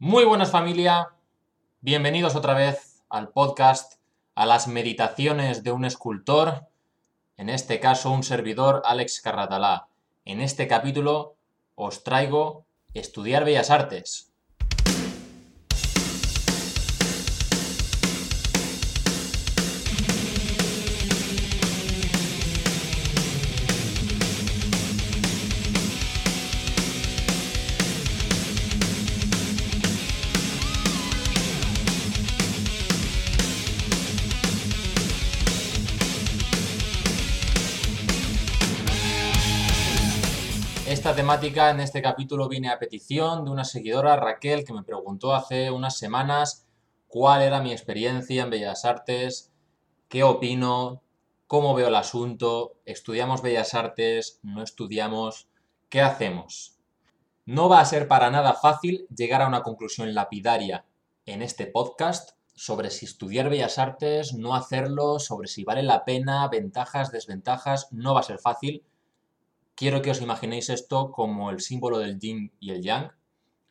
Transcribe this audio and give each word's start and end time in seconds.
Muy 0.00 0.24
buenas 0.24 0.52
familia, 0.52 1.08
bienvenidos 1.80 2.36
otra 2.36 2.54
vez 2.54 3.02
al 3.08 3.30
podcast, 3.30 3.94
a 4.36 4.46
las 4.46 4.68
meditaciones 4.68 5.64
de 5.64 5.72
un 5.72 5.84
escultor, 5.84 6.68
en 7.36 7.48
este 7.48 7.80
caso 7.80 8.12
un 8.12 8.22
servidor 8.22 8.82
Alex 8.84 9.20
Carratalá. 9.20 9.88
En 10.24 10.40
este 10.40 10.68
capítulo 10.68 11.34
os 11.74 12.04
traigo 12.04 12.64
Estudiar 12.94 13.44
Bellas 13.44 13.70
Artes. 13.70 14.27
En 41.30 41.80
este 41.80 42.00
capítulo 42.00 42.48
viene 42.48 42.70
a 42.70 42.78
petición 42.78 43.44
de 43.44 43.50
una 43.50 43.64
seguidora, 43.64 44.16
Raquel, 44.16 44.64
que 44.64 44.72
me 44.72 44.82
preguntó 44.82 45.34
hace 45.34 45.70
unas 45.70 45.98
semanas 45.98 46.66
cuál 47.06 47.42
era 47.42 47.60
mi 47.60 47.70
experiencia 47.70 48.42
en 48.42 48.48
Bellas 48.48 48.86
Artes, 48.86 49.52
qué 50.08 50.22
opino, 50.22 51.02
cómo 51.46 51.74
veo 51.74 51.88
el 51.88 51.96
asunto, 51.96 52.78
estudiamos 52.86 53.42
Bellas 53.42 53.74
Artes, 53.74 54.40
no 54.42 54.62
estudiamos, 54.62 55.50
qué 55.90 56.00
hacemos. 56.00 56.78
No 57.44 57.68
va 57.68 57.80
a 57.80 57.84
ser 57.84 58.08
para 58.08 58.30
nada 58.30 58.54
fácil 58.54 59.06
llegar 59.14 59.42
a 59.42 59.48
una 59.48 59.62
conclusión 59.62 60.14
lapidaria 60.14 60.86
en 61.26 61.42
este 61.42 61.66
podcast 61.66 62.38
sobre 62.54 62.88
si 62.88 63.04
estudiar 63.04 63.50
Bellas 63.50 63.78
Artes, 63.78 64.32
no 64.32 64.54
hacerlo, 64.54 65.18
sobre 65.18 65.48
si 65.48 65.62
vale 65.62 65.82
la 65.82 66.06
pena, 66.06 66.48
ventajas, 66.48 67.12
desventajas, 67.12 67.88
no 67.92 68.14
va 68.14 68.20
a 68.20 68.24
ser 68.24 68.38
fácil 68.38 68.82
quiero 69.78 70.02
que 70.02 70.10
os 70.10 70.20
imaginéis 70.20 70.70
esto 70.70 71.12
como 71.12 71.50
el 71.52 71.60
símbolo 71.60 72.00
del 72.00 72.18
yin 72.18 72.50
y 72.58 72.72
el 72.72 72.82
yang, 72.82 73.12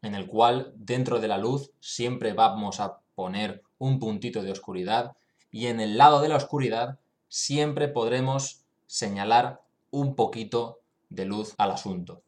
en 0.01 0.15
el 0.15 0.25
cual 0.25 0.71
dentro 0.77 1.19
de 1.19 1.27
la 1.27 1.37
luz 1.37 1.71
siempre 1.81 2.31
vamos 2.31 2.79
a 2.79 3.01
poner 3.13 3.61
un 3.77 3.99
puntito 3.99 4.41
de 4.41 4.51
oscuridad 4.51 5.17
y 5.51 5.67
en 5.67 5.81
el 5.81 5.97
lado 5.97 6.21
de 6.21 6.29
la 6.29 6.37
oscuridad 6.37 6.97
siempre 7.27 7.89
podremos 7.89 8.63
señalar 8.85 9.59
un 9.91 10.15
poquito 10.15 10.79
de 11.09 11.25
luz 11.25 11.53
al 11.57 11.71
asunto. 11.71 12.21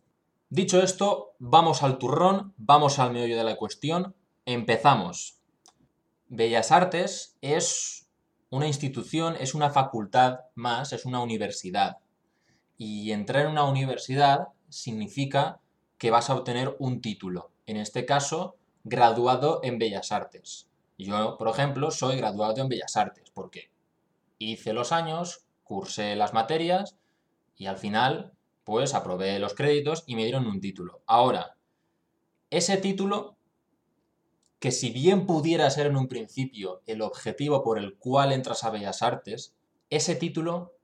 Dicho 0.50 0.82
esto, 0.82 1.36
vamos 1.40 1.82
al 1.82 2.00
turrón, 2.00 2.54
vamos 2.58 3.00
al 3.00 3.14
meollo 3.14 3.38
de 3.38 3.46
la 3.46 3.56
cuestión, 3.56 4.14
empezamos. 4.46 5.38
Bellas 6.28 6.74
Artes 6.74 7.38
es 7.40 8.10
una 8.50 8.68
institución, 8.68 9.38
es 9.40 9.54
una 9.54 9.70
facultad 9.70 10.40
más, 10.56 10.92
es 10.92 11.06
una 11.06 11.22
universidad 11.22 12.00
y 12.80 13.12
entrar 13.12 13.46
en 13.46 13.52
una 13.52 13.66
universidad 13.66 14.48
significa 14.70 15.60
que 15.98 16.12
vas 16.12 16.30
a 16.30 16.36
obtener 16.36 16.78
un 16.80 17.02
título. 17.02 17.52
En 17.66 17.76
este 17.76 18.06
caso, 18.06 18.56
graduado 18.86 19.60
en 19.64 19.78
Bellas 19.78 20.14
Artes. 20.14 20.70
Yo, 20.98 21.38
por 21.38 21.50
ejemplo, 21.50 21.92
soy 21.92 22.16
graduado 22.16 22.62
en 22.62 22.70
Bellas 22.70 22.96
Artes 22.96 23.32
porque 23.32 23.70
hice 24.38 24.72
los 24.72 24.94
años, 24.94 25.46
cursé 25.64 26.16
las 26.16 26.34
materias 26.34 26.96
y 27.58 27.66
al 27.66 27.78
final, 27.78 28.32
pues 28.64 28.94
aprobé 28.94 29.38
los 29.40 29.56
créditos 29.56 30.06
y 30.08 30.16
me 30.16 30.24
dieron 30.24 30.48
un 30.48 30.62
título. 30.62 31.02
Ahora, 31.06 31.58
ese 32.50 32.78
título, 32.78 33.36
que 34.60 34.72
si 34.72 34.90
bien 34.92 35.26
pudiera 35.26 35.70
ser 35.70 35.88
en 35.88 35.98
un 35.98 36.08
principio 36.08 36.82
el 36.86 37.02
objetivo 37.02 37.62
por 37.62 37.78
el 37.78 37.98
cual 37.98 38.32
entras 38.32 38.64
a 38.64 38.70
Bellas 38.70 39.02
Artes, 39.02 39.54
ese 39.89 40.16
título 40.16 40.79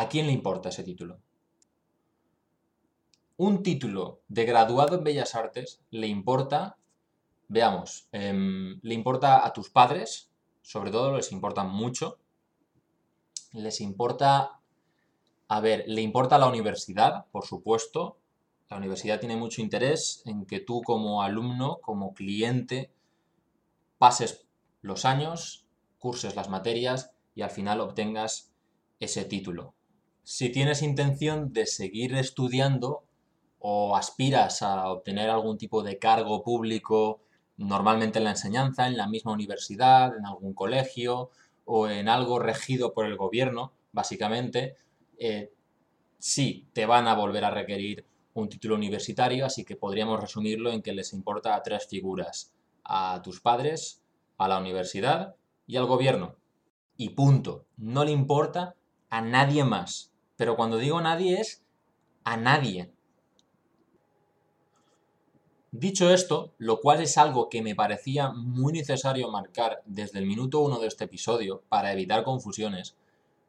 ¿A 0.00 0.08
quién 0.08 0.26
le 0.26 0.32
importa 0.32 0.68
ese 0.68 0.84
título? 0.84 1.18
Un 3.36 3.64
título 3.64 4.20
de 4.28 4.44
graduado 4.44 4.94
en 4.96 5.02
Bellas 5.02 5.34
Artes 5.34 5.80
le 5.90 6.06
importa, 6.06 6.76
veamos, 7.48 8.06
em, 8.12 8.78
le 8.80 8.94
importa 8.94 9.44
a 9.44 9.52
tus 9.52 9.70
padres, 9.70 10.30
sobre 10.62 10.92
todo 10.92 11.16
les 11.16 11.32
importa 11.32 11.64
mucho, 11.64 12.20
les 13.52 13.80
importa, 13.80 14.60
a 15.48 15.60
ver, 15.60 15.82
le 15.88 16.00
importa 16.02 16.36
a 16.36 16.38
la 16.38 16.46
universidad, 16.46 17.26
por 17.32 17.44
supuesto, 17.44 18.18
la 18.70 18.76
universidad 18.76 19.18
tiene 19.18 19.34
mucho 19.34 19.62
interés 19.62 20.22
en 20.26 20.46
que 20.46 20.60
tú 20.60 20.80
como 20.82 21.22
alumno, 21.24 21.78
como 21.82 22.14
cliente, 22.14 22.92
pases 23.98 24.46
los 24.80 25.04
años, 25.04 25.66
curses 25.98 26.36
las 26.36 26.48
materias 26.48 27.16
y 27.34 27.42
al 27.42 27.50
final 27.50 27.80
obtengas 27.80 28.52
ese 29.00 29.24
título 29.24 29.74
si 30.30 30.50
tienes 30.50 30.82
intención 30.82 31.54
de 31.54 31.64
seguir 31.64 32.14
estudiando 32.14 33.02
o 33.60 33.96
aspiras 33.96 34.60
a 34.60 34.90
obtener 34.90 35.30
algún 35.30 35.56
tipo 35.56 35.82
de 35.82 35.98
cargo 35.98 36.44
público, 36.44 37.22
normalmente 37.56 38.18
en 38.18 38.24
la 38.24 38.32
enseñanza, 38.32 38.86
en 38.86 38.98
la 38.98 39.08
misma 39.08 39.32
universidad, 39.32 40.14
en 40.14 40.26
algún 40.26 40.52
colegio 40.52 41.30
o 41.64 41.88
en 41.88 42.10
algo 42.10 42.38
regido 42.38 42.92
por 42.92 43.06
el 43.06 43.16
gobierno, 43.16 43.72
básicamente, 43.92 44.76
eh, 45.18 45.50
sí 46.18 46.66
te 46.74 46.84
van 46.84 47.08
a 47.08 47.14
volver 47.14 47.46
a 47.46 47.50
requerir 47.50 48.04
un 48.34 48.50
título 48.50 48.74
universitario, 48.74 49.46
así 49.46 49.64
que 49.64 49.76
podríamos 49.76 50.20
resumirlo 50.20 50.70
en 50.72 50.82
que 50.82 50.92
les 50.92 51.14
importa 51.14 51.54
a 51.54 51.62
tres 51.62 51.86
figuras, 51.88 52.52
a 52.84 53.22
tus 53.24 53.40
padres, 53.40 54.02
a 54.36 54.46
la 54.46 54.58
universidad 54.58 55.36
y 55.66 55.78
al 55.78 55.86
gobierno. 55.86 56.36
Y 56.98 57.08
punto, 57.08 57.64
no 57.78 58.04
le 58.04 58.10
importa 58.10 58.74
a 59.08 59.22
nadie 59.22 59.64
más. 59.64 60.12
Pero 60.38 60.56
cuando 60.56 60.78
digo 60.78 61.02
nadie 61.02 61.40
es 61.40 61.62
a 62.24 62.38
nadie. 62.38 62.90
Dicho 65.70 66.10
esto, 66.10 66.54
lo 66.56 66.80
cual 66.80 67.02
es 67.02 67.18
algo 67.18 67.50
que 67.50 67.60
me 67.60 67.74
parecía 67.74 68.30
muy 68.30 68.72
necesario 68.72 69.30
marcar 69.30 69.82
desde 69.84 70.18
el 70.18 70.26
minuto 70.26 70.60
uno 70.60 70.78
de 70.78 70.86
este 70.86 71.04
episodio 71.04 71.62
para 71.68 71.92
evitar 71.92 72.24
confusiones, 72.24 72.96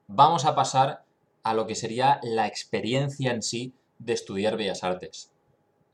vamos 0.07 0.43
a 0.43 0.55
pasar 0.55 1.05
a 1.43 1.53
lo 1.53 1.65
que 1.65 1.75
sería 1.75 2.19
la 2.23 2.47
experiencia 2.47 3.31
en 3.31 3.41
sí 3.41 3.73
de 3.99 4.13
estudiar 4.13 4.57
Bellas 4.57 4.83
Artes. 4.83 5.31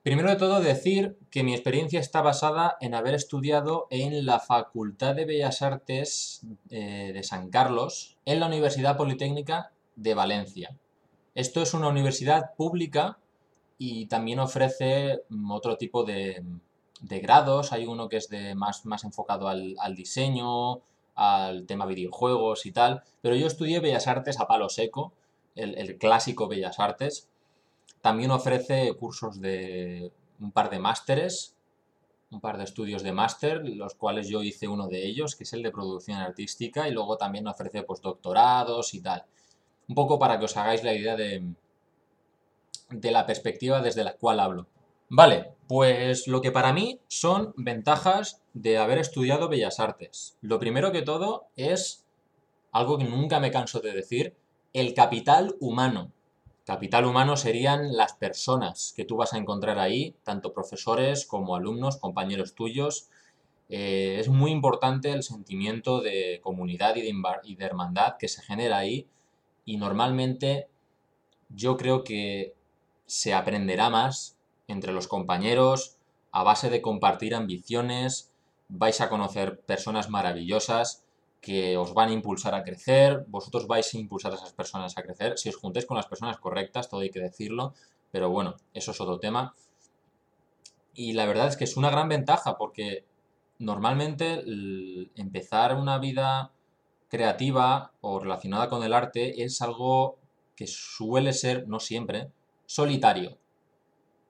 Primero 0.01 0.29
de 0.29 0.35
todo 0.35 0.61
decir 0.61 1.17
que 1.29 1.43
mi 1.43 1.53
experiencia 1.53 1.99
está 1.99 2.21
basada 2.21 2.77
en 2.79 2.93
haber 2.93 3.15
estudiado 3.15 3.87
en 3.89 4.25
la 4.25 4.39
Facultad 4.39 5.15
de 5.15 5.25
Bellas 5.25 5.61
Artes 5.61 6.41
eh, 6.69 7.11
de 7.13 7.23
San 7.23 7.49
Carlos, 7.49 8.17
en 8.25 8.39
la 8.39 8.47
Universidad 8.47 8.97
Politécnica 8.97 9.71
de 9.95 10.13
Valencia. 10.13 10.77
Esto 11.35 11.61
es 11.61 11.73
una 11.73 11.89
universidad 11.89 12.55
pública 12.55 13.17
y 13.77 14.05
también 14.05 14.39
ofrece 14.39 15.23
mm, 15.27 15.51
otro 15.51 15.77
tipo 15.77 16.05
de, 16.05 16.41
grados. 17.01 17.73
Hay 17.73 17.85
uno 17.85 18.07
que 18.07 18.15
es 18.17 18.29
de 18.29 18.55
más, 18.55 18.85
más 18.85 19.03
enfocado 19.03 19.49
al, 19.49 19.95
diseño, 19.95 20.79
al 21.13 21.65
tema 21.65 21.85
videojuegos 21.85 22.65
y 22.65 22.71
tal. 22.71 23.03
Pero 23.21 23.35
yo 23.35 23.47
estudié 23.47 23.81
Bellas 23.81 24.07
Artes 24.07 24.39
a 24.39 24.47
palo 24.47 24.69
seco, 24.69 25.11
el, 25.55 25.77
el 25.77 25.97
clásico 25.97 26.47
Bellas 26.47 26.79
Artes. 26.79 27.27
También 27.99 28.31
ofrece 28.31 28.93
cursos 28.93 29.41
de 29.41 30.13
un 30.39 30.51
par 30.53 30.69
de 30.69 30.79
másteres, 30.79 31.53
un 32.31 32.39
par 32.39 32.57
de 32.57 32.63
estudios 32.63 33.03
de 33.03 33.11
máster, 33.11 33.67
los 33.67 33.95
cuales 33.95 34.29
yo 34.29 34.41
hice 34.41 34.69
uno 34.69 34.87
de 34.87 35.05
ellos, 35.05 35.35
que 35.35 35.43
es 35.43 35.51
el 35.51 35.63
de 35.63 35.71
producción 35.71 36.19
artística, 36.19 36.87
y 36.87 36.91
luego 36.91 37.17
también 37.17 37.45
ofrece 37.47 37.83
postdoctorados 37.83 38.93
y 38.93 39.01
tal 39.01 39.25
un 39.87 39.95
poco 39.95 40.19
para 40.19 40.39
que 40.39 40.45
os 40.45 40.57
hagáis 40.57 40.83
la 40.83 40.93
idea 40.93 41.15
de, 41.15 41.43
de 42.89 43.11
la 43.11 43.25
perspectiva 43.25 43.81
desde 43.81 44.03
la 44.03 44.13
cual 44.13 44.39
hablo. 44.39 44.67
Vale, 45.09 45.51
pues 45.67 46.27
lo 46.27 46.41
que 46.41 46.51
para 46.51 46.73
mí 46.73 46.99
son 47.07 47.53
ventajas 47.57 48.41
de 48.53 48.77
haber 48.77 48.97
estudiado 48.97 49.49
Bellas 49.49 49.79
Artes. 49.79 50.37
Lo 50.41 50.59
primero 50.59 50.91
que 50.91 51.03
todo 51.03 51.47
es 51.55 52.05
algo 52.71 52.97
que 52.97 53.05
nunca 53.05 53.39
me 53.39 53.51
canso 53.51 53.79
de 53.79 53.93
decir, 53.93 54.35
el 54.73 54.93
capital 54.93 55.55
humano. 55.59 56.11
Capital 56.65 57.05
humano 57.05 57.37
serían 57.37 57.95
las 57.95 58.13
personas 58.13 58.93
que 58.95 59.05
tú 59.05 59.15
vas 59.15 59.33
a 59.33 59.37
encontrar 59.37 59.77
ahí, 59.77 60.15
tanto 60.23 60.51
profesores 60.51 61.25
como 61.25 61.55
alumnos, 61.55 61.97
compañeros 61.97 62.55
tuyos. 62.55 63.07
Eh, 63.69 64.17
es 64.19 64.29
muy 64.29 64.51
importante 64.51 65.11
el 65.11 65.21
sentimiento 65.21 66.01
de 66.01 66.39
comunidad 66.43 66.95
y 66.95 67.55
de 67.55 67.65
hermandad 67.65 68.15
que 68.17 68.27
se 68.27 68.41
genera 68.41 68.77
ahí 68.77 69.07
y 69.65 69.77
normalmente 69.77 70.69
yo 71.49 71.77
creo 71.77 72.03
que 72.03 72.53
se 73.05 73.33
aprenderá 73.33 73.89
más 73.89 74.37
entre 74.67 74.93
los 74.93 75.07
compañeros 75.07 75.97
a 76.31 76.43
base 76.43 76.69
de 76.69 76.81
compartir 76.81 77.35
ambiciones, 77.35 78.31
vais 78.67 78.99
a 79.01 79.09
conocer 79.09 79.61
personas 79.61 80.09
maravillosas 80.09 81.03
que 81.41 81.77
os 81.77 81.93
van 81.93 82.09
a 82.09 82.13
impulsar 82.13 82.55
a 82.55 82.63
crecer, 82.63 83.25
vosotros 83.27 83.67
vais 83.67 83.93
a 83.93 83.97
impulsar 83.97 84.31
a 84.31 84.35
esas 84.35 84.53
personas 84.53 84.97
a 84.97 85.03
crecer, 85.03 85.37
si 85.37 85.49
os 85.49 85.55
juntéis 85.55 85.85
con 85.85 85.97
las 85.97 86.07
personas 86.07 86.39
correctas, 86.39 86.89
todo 86.89 87.01
hay 87.01 87.11
que 87.11 87.19
decirlo, 87.19 87.73
pero 88.11 88.29
bueno, 88.29 88.55
eso 88.73 88.91
es 88.91 88.99
otro 88.99 89.19
tema. 89.19 89.53
Y 90.95 91.13
la 91.13 91.25
verdad 91.25 91.47
es 91.47 91.57
que 91.57 91.65
es 91.65 91.77
una 91.77 91.91
gran 91.91 92.09
ventaja 92.09 92.57
porque 92.57 93.05
normalmente 93.59 94.43
empezar 95.15 95.75
una 95.75 95.99
vida 95.99 96.51
creativa 97.15 97.93
o 98.01 98.19
relacionada 98.19 98.69
con 98.69 98.83
el 98.83 98.93
arte 98.93 99.43
es 99.43 99.61
algo 99.61 100.17
que 100.55 100.67
suele 100.67 101.31
ser, 101.31 101.65
no 101.67 101.79
siempre, 101.79 102.29
solitario. 102.65 103.37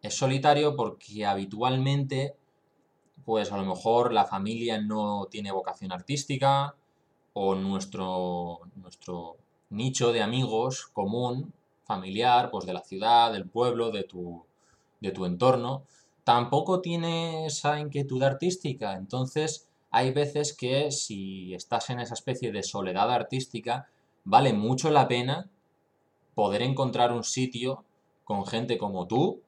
Es 0.03 0.15
solitario 0.15 0.75
porque 0.75 1.25
habitualmente, 1.25 2.35
pues 3.25 3.51
a 3.51 3.57
lo 3.57 3.65
mejor 3.65 4.13
la 4.13 4.25
familia 4.25 4.79
no 4.79 5.27
tiene 5.31 5.51
vocación 5.51 5.91
artística 5.91 6.75
o 7.33 7.55
nuestro, 7.55 8.59
nuestro 8.75 9.37
nicho 9.71 10.11
de 10.11 10.21
amigos 10.21 10.85
común, 10.93 11.53
familiar, 11.85 12.51
pues 12.51 12.67
de 12.67 12.73
la 12.73 12.83
ciudad, 12.83 13.33
del 13.33 13.49
pueblo, 13.49 13.89
de 13.89 14.03
tu, 14.03 14.45
de 14.99 15.11
tu 15.11 15.25
entorno, 15.25 15.83
tampoco 16.23 16.81
tiene 16.81 17.47
esa 17.47 17.79
inquietud 17.79 18.21
artística. 18.21 18.93
Entonces, 18.93 19.67
hay 19.95 20.11
veces 20.11 20.51
que 20.51 20.91
si 20.91 21.53
estás 21.53 21.89
en 21.89 22.01
esa 22.01 22.15
especie 22.15 22.51
de 22.51 22.63
soledad 22.63 23.09
artística, 23.09 23.87
vale 24.25 24.51
mucho 24.51 24.91
la 24.91 25.07
pena 25.07 25.49
poder 26.33 26.63
encontrar 26.63 27.13
un 27.13 27.23
sitio 27.23 27.85
con 28.25 28.45
gente 28.45 28.77
como 28.77 29.07
tú, 29.07 29.39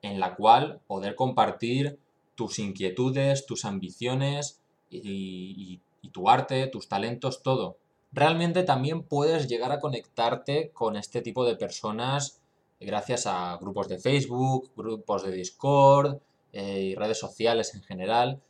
en 0.00 0.20
la 0.20 0.36
cual 0.36 0.80
poder 0.86 1.14
compartir 1.14 1.98
tus 2.34 2.58
inquietudes, 2.58 3.44
tus 3.44 3.66
ambiciones 3.66 4.58
y, 4.88 5.82
tu 6.12 6.30
arte, 6.30 6.68
tus 6.68 6.88
talentos, 6.88 7.42
todo. 7.42 7.76
Realmente 8.10 8.62
también 8.62 9.02
puedes 9.02 9.48
llegar 9.48 9.72
a 9.72 9.80
conectarte 9.80 10.70
con 10.70 10.96
este 10.96 11.20
tipo 11.20 11.44
de 11.44 11.56
personas 11.56 12.40
gracias 12.80 13.26
a 13.26 13.58
grupos 13.60 13.86
de 13.88 13.98
Facebook, 13.98 14.70
grupos 14.74 15.24
de 15.24 15.32
Discord 15.32 16.20
eh, 16.54 16.80
y 16.84 16.94
redes 16.94 17.18
sociales 17.18 17.74
en 17.74 17.82
general 17.82 18.40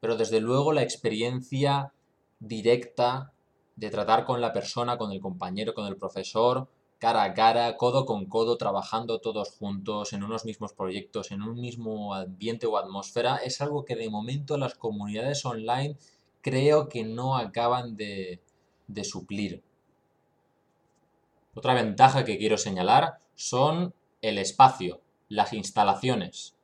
pero 0.00 0.16
desde 0.16 0.40
luego 0.40 0.72
la 0.72 0.82
experiencia 0.82 1.92
directa 2.40 3.32
de 3.76 3.90
tratar 3.90 4.24
con 4.24 4.40
la 4.40 4.52
persona, 4.52 4.98
con 4.98 5.12
el 5.12 5.20
compañero, 5.20 5.74
con 5.74 5.86
el 5.86 5.96
profesor, 5.96 6.68
cara 6.98 7.22
a 7.24 7.34
cara, 7.34 7.76
codo 7.76 8.06
con 8.06 8.26
codo, 8.26 8.56
trabajando 8.56 9.20
todos 9.20 9.50
juntos 9.50 10.12
en 10.12 10.22
unos 10.22 10.44
mismos 10.44 10.72
proyectos, 10.72 11.30
en 11.30 11.42
un 11.42 11.60
mismo 11.60 12.14
ambiente 12.14 12.66
o 12.66 12.78
atmósfera, 12.78 13.36
es 13.36 13.60
algo 13.60 13.84
que 13.84 13.96
de 13.96 14.08
momento 14.08 14.56
las 14.56 14.74
comunidades 14.74 15.44
online 15.44 15.96
creo 16.40 16.88
que 16.88 17.04
no 17.04 17.36
acaban 17.36 17.96
de, 17.96 18.40
de 18.86 19.04
suplir. 19.04 19.62
Otra 21.54 21.74
ventaja 21.74 22.24
que 22.24 22.38
quiero 22.38 22.56
señalar 22.58 23.18
son 23.34 23.94
el 24.22 24.38
espacio, 24.38 25.00
las 25.28 25.52
instalaciones. 25.52 26.55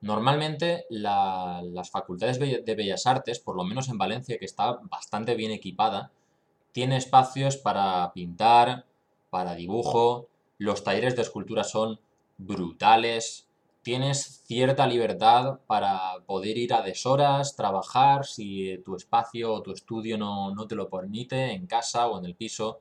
Normalmente 0.00 0.86
las 0.88 1.90
facultades 1.90 2.38
de 2.38 2.74
Bellas 2.74 3.06
Artes, 3.06 3.38
por 3.38 3.56
lo 3.56 3.64
menos 3.64 3.88
en 3.88 3.98
Valencia, 3.98 4.38
que 4.38 4.46
está 4.46 4.80
bastante 4.90 5.34
bien 5.34 5.52
equipada, 5.52 6.10
tiene 6.72 6.96
espacios 6.96 7.56
para 7.56 8.10
pintar, 8.14 8.86
para 9.28 9.54
dibujo, 9.54 10.28
los 10.56 10.84
talleres 10.84 11.16
de 11.16 11.22
escultura 11.22 11.64
son 11.64 12.00
brutales, 12.38 13.48
tienes 13.82 14.42
cierta 14.44 14.86
libertad 14.86 15.58
para 15.66 16.20
poder 16.26 16.56
ir 16.56 16.72
a 16.72 16.82
deshoras, 16.82 17.56
trabajar 17.56 18.24
si 18.24 18.78
tu 18.84 18.96
espacio 18.96 19.52
o 19.52 19.62
tu 19.62 19.72
estudio 19.72 20.16
no, 20.16 20.54
no 20.54 20.66
te 20.66 20.74
lo 20.74 20.88
permite, 20.88 21.52
en 21.52 21.66
casa 21.66 22.06
o 22.06 22.18
en 22.18 22.24
el 22.24 22.34
piso. 22.34 22.80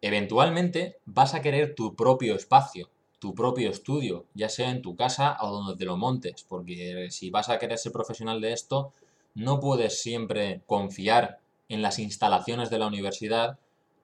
Eventualmente 0.00 0.98
vas 1.04 1.34
a 1.34 1.42
querer 1.42 1.74
tu 1.74 1.94
propio 1.94 2.34
espacio, 2.34 2.88
tu 3.18 3.34
propio 3.34 3.70
estudio, 3.70 4.26
ya 4.34 4.48
sea 4.48 4.70
en 4.70 4.82
tu 4.82 4.96
casa 4.96 5.36
o 5.40 5.50
donde 5.50 5.76
te 5.76 5.84
lo 5.84 5.96
montes, 5.96 6.44
porque 6.48 7.08
si 7.10 7.30
vas 7.30 7.48
a 7.48 7.58
querer 7.58 7.78
ser 7.78 7.92
profesional 7.92 8.40
de 8.40 8.52
esto, 8.52 8.92
no 9.34 9.60
puedes 9.60 10.00
siempre 10.00 10.60
confiar 10.66 11.40
en 11.68 11.82
las 11.82 11.98
instalaciones 11.98 12.70
de 12.70 12.78
la 12.78 12.86
universidad 12.86 13.58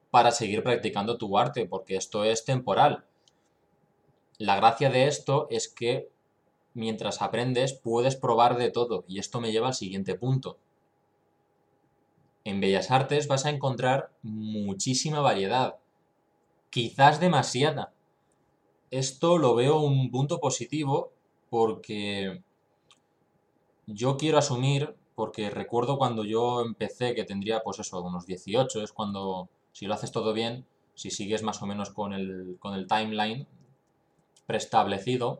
para 0.09 0.31
seguir 0.31 0.63
practicando 0.63 1.17
tu 1.17 1.37
arte, 1.37 1.65
porque 1.65 1.95
esto 1.95 2.25
es 2.25 2.43
temporal. 2.43 3.05
La 4.37 4.55
gracia 4.55 4.89
de 4.89 5.07
esto 5.07 5.47
es 5.49 5.69
que 5.69 6.09
mientras 6.73 7.21
aprendes 7.21 7.73
puedes 7.73 8.15
probar 8.15 8.57
de 8.57 8.71
todo, 8.71 9.05
y 9.07 9.19
esto 9.19 9.39
me 9.39 9.51
lleva 9.51 9.67
al 9.67 9.73
siguiente 9.73 10.15
punto. 10.15 10.57
En 12.43 12.59
Bellas 12.59 12.89
Artes 12.89 13.27
vas 13.27 13.45
a 13.45 13.51
encontrar 13.51 14.11
muchísima 14.23 15.19
variedad, 15.19 15.75
quizás 16.71 17.19
demasiada, 17.19 17.93
esto 18.91 19.37
lo 19.37 19.55
veo 19.55 19.79
un 19.79 20.11
punto 20.11 20.39
positivo 20.39 21.11
porque 21.49 22.43
yo 23.87 24.17
quiero 24.17 24.37
asumir, 24.37 24.95
porque 25.15 25.49
recuerdo 25.49 25.97
cuando 25.97 26.23
yo 26.23 26.61
empecé, 26.61 27.15
que 27.15 27.23
tendría 27.23 27.61
pues 27.63 27.79
eso, 27.79 28.01
unos 28.01 28.25
18, 28.25 28.83
es 28.83 28.91
cuando, 28.91 29.49
si 29.71 29.85
lo 29.85 29.93
haces 29.93 30.11
todo 30.11 30.33
bien, 30.33 30.65
si 30.93 31.09
sigues 31.09 31.41
más 31.41 31.61
o 31.61 31.65
menos 31.65 31.89
con 31.89 32.13
el, 32.13 32.57
con 32.59 32.73
el 32.73 32.87
timeline 32.87 33.47
preestablecido, 34.45 35.39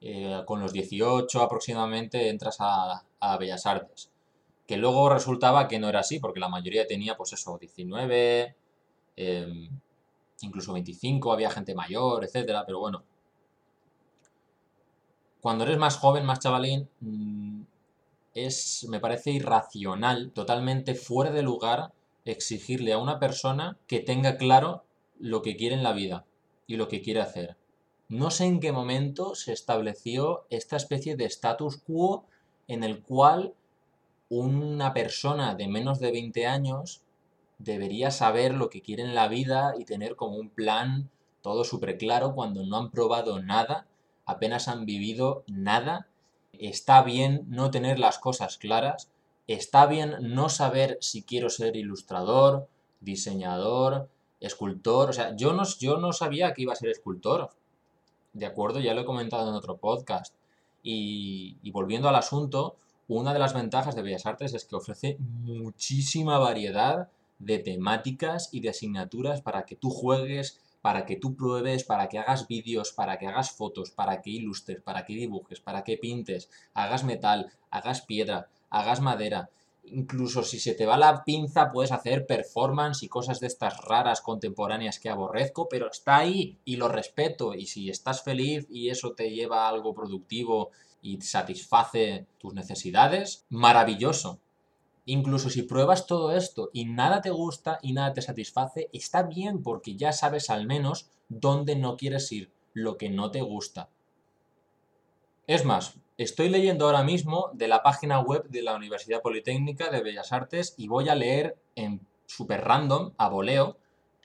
eh, 0.00 0.42
con 0.46 0.60
los 0.60 0.72
18 0.72 1.40
aproximadamente 1.40 2.28
entras 2.28 2.56
a, 2.60 3.04
Bellas 3.38 3.66
Artes. 3.66 4.10
Que 4.66 4.76
luego 4.76 5.08
resultaba 5.08 5.68
que 5.68 5.78
no 5.78 5.88
era 5.88 6.00
así, 6.00 6.18
porque 6.18 6.40
la 6.40 6.48
mayoría 6.48 6.86
tenía 6.86 7.16
pues 7.16 7.32
eso, 7.32 7.56
19, 7.58 8.54
incluso 10.44 10.72
25, 10.72 11.32
había 11.32 11.50
gente 11.50 11.74
mayor, 11.74 12.24
etcétera, 12.24 12.64
pero 12.66 12.80
bueno. 12.80 13.04
Cuando 15.40 15.64
eres 15.64 15.78
más 15.78 15.96
joven, 15.96 16.24
más 16.24 16.38
chavalín, 16.38 16.88
mm, 17.00 17.62
es, 18.34 18.86
me 18.88 19.00
parece 19.00 19.30
irracional, 19.32 20.30
totalmente 20.32 20.94
fuera 20.94 21.30
de 21.30 21.42
lugar, 21.42 21.92
exigirle 22.24 22.92
a 22.92 22.98
una 22.98 23.18
persona 23.18 23.78
que 23.86 24.00
tenga 24.00 24.36
claro 24.36 24.84
lo 25.18 25.42
que 25.42 25.56
quiere 25.56 25.74
en 25.74 25.82
la 25.82 25.92
vida 25.92 26.24
y 26.66 26.76
lo 26.76 26.88
que 26.88 27.02
quiere 27.02 27.20
hacer. 27.20 27.56
No 28.08 28.30
sé 28.30 28.44
en 28.44 28.60
qué 28.60 28.72
momento 28.72 29.34
se 29.34 29.52
estableció 29.52 30.46
esta 30.50 30.76
especie 30.76 31.16
de 31.16 31.24
status 31.24 31.78
quo 31.78 32.26
en 32.68 32.84
el 32.84 33.02
cual 33.02 33.54
una 34.28 34.94
persona 34.94 35.54
de 35.54 35.68
menos 35.68 35.98
de 35.98 36.10
20 36.10 36.46
años 36.46 37.01
debería 37.64 38.10
saber 38.10 38.54
lo 38.54 38.70
que 38.70 38.82
quiere 38.82 39.02
en 39.02 39.14
la 39.14 39.28
vida 39.28 39.74
y 39.78 39.84
tener 39.84 40.16
como 40.16 40.36
un 40.36 40.50
plan 40.50 41.10
todo 41.42 41.64
súper 41.64 41.98
claro 41.98 42.34
cuando 42.34 42.64
no 42.64 42.76
han 42.76 42.90
probado 42.90 43.40
nada, 43.40 43.86
apenas 44.26 44.68
han 44.68 44.84
vivido 44.86 45.44
nada. 45.46 46.08
Está 46.52 47.02
bien 47.02 47.44
no 47.48 47.70
tener 47.70 47.98
las 47.98 48.18
cosas 48.18 48.58
claras, 48.58 49.10
está 49.46 49.86
bien 49.86 50.16
no 50.20 50.48
saber 50.48 50.98
si 51.00 51.22
quiero 51.22 51.50
ser 51.50 51.76
ilustrador, 51.76 52.68
diseñador, 53.00 54.08
escultor. 54.40 55.10
O 55.10 55.12
sea, 55.12 55.34
yo 55.36 55.52
no, 55.52 55.64
yo 55.78 55.98
no 55.98 56.12
sabía 56.12 56.52
que 56.54 56.62
iba 56.62 56.72
a 56.72 56.76
ser 56.76 56.90
escultor. 56.90 57.50
De 58.32 58.46
acuerdo, 58.46 58.80
ya 58.80 58.94
lo 58.94 59.02
he 59.02 59.06
comentado 59.06 59.48
en 59.48 59.54
otro 59.54 59.76
podcast. 59.76 60.34
Y, 60.82 61.58
y 61.62 61.70
volviendo 61.70 62.08
al 62.08 62.16
asunto, 62.16 62.76
una 63.08 63.32
de 63.32 63.38
las 63.38 63.54
ventajas 63.54 63.94
de 63.94 64.02
Bellas 64.02 64.26
Artes 64.26 64.54
es 64.54 64.64
que 64.64 64.76
ofrece 64.76 65.16
muchísima 65.18 66.38
variedad 66.38 67.08
de 67.44 67.58
temáticas 67.58 68.48
y 68.52 68.60
de 68.60 68.70
asignaturas 68.70 69.42
para 69.42 69.64
que 69.64 69.76
tú 69.76 69.90
juegues, 69.90 70.60
para 70.80 71.06
que 71.06 71.16
tú 71.16 71.36
pruebes, 71.36 71.84
para 71.84 72.08
que 72.08 72.18
hagas 72.18 72.46
vídeos, 72.48 72.92
para 72.92 73.18
que 73.18 73.26
hagas 73.26 73.52
fotos, 73.52 73.90
para 73.90 74.20
que 74.20 74.30
ilustres, 74.30 74.80
para 74.80 75.04
que 75.04 75.14
dibujes, 75.14 75.60
para 75.60 75.84
que 75.84 75.96
pintes, 75.96 76.50
hagas 76.74 77.04
metal, 77.04 77.52
hagas 77.70 78.02
piedra, 78.02 78.48
hagas 78.70 79.00
madera. 79.00 79.50
Incluso 79.84 80.44
si 80.44 80.60
se 80.60 80.74
te 80.74 80.86
va 80.86 80.96
la 80.96 81.24
pinza 81.24 81.70
puedes 81.70 81.90
hacer 81.90 82.26
performance 82.26 83.02
y 83.02 83.08
cosas 83.08 83.40
de 83.40 83.48
estas 83.48 83.78
raras 83.78 84.20
contemporáneas 84.20 85.00
que 85.00 85.08
aborrezco, 85.08 85.68
pero 85.68 85.90
está 85.90 86.18
ahí 86.18 86.58
y 86.64 86.76
lo 86.76 86.88
respeto. 86.88 87.54
Y 87.54 87.66
si 87.66 87.90
estás 87.90 88.22
feliz 88.22 88.66
y 88.70 88.90
eso 88.90 89.12
te 89.12 89.30
lleva 89.30 89.66
a 89.66 89.68
algo 89.68 89.94
productivo 89.94 90.70
y 91.00 91.20
satisface 91.20 92.26
tus 92.38 92.54
necesidades, 92.54 93.44
maravilloso. 93.50 94.38
Incluso 95.04 95.50
si 95.50 95.62
pruebas 95.62 96.06
todo 96.06 96.32
esto 96.32 96.70
y 96.72 96.84
nada 96.84 97.20
te 97.20 97.30
gusta 97.30 97.78
y 97.82 97.92
nada 97.92 98.12
te 98.12 98.22
satisface, 98.22 98.88
está 98.92 99.24
bien 99.24 99.62
porque 99.62 99.96
ya 99.96 100.12
sabes 100.12 100.48
al 100.48 100.66
menos 100.66 101.08
dónde 101.28 101.74
no 101.74 101.96
quieres 101.96 102.30
ir, 102.30 102.52
lo 102.72 102.96
que 102.98 103.08
no 103.08 103.30
te 103.30 103.40
gusta. 103.42 103.88
Es 105.48 105.64
más, 105.64 105.96
estoy 106.18 106.48
leyendo 106.48 106.86
ahora 106.86 107.02
mismo 107.02 107.50
de 107.52 107.66
la 107.66 107.82
página 107.82 108.20
web 108.20 108.48
de 108.48 108.62
la 108.62 108.76
Universidad 108.76 109.22
Politécnica 109.22 109.90
de 109.90 110.02
Bellas 110.02 110.32
Artes 110.32 110.74
y 110.76 110.86
voy 110.86 111.08
a 111.08 111.16
leer 111.16 111.56
en 111.74 112.06
super 112.26 112.62
random, 112.62 113.12
a 113.18 113.28
voleo, 113.28 113.76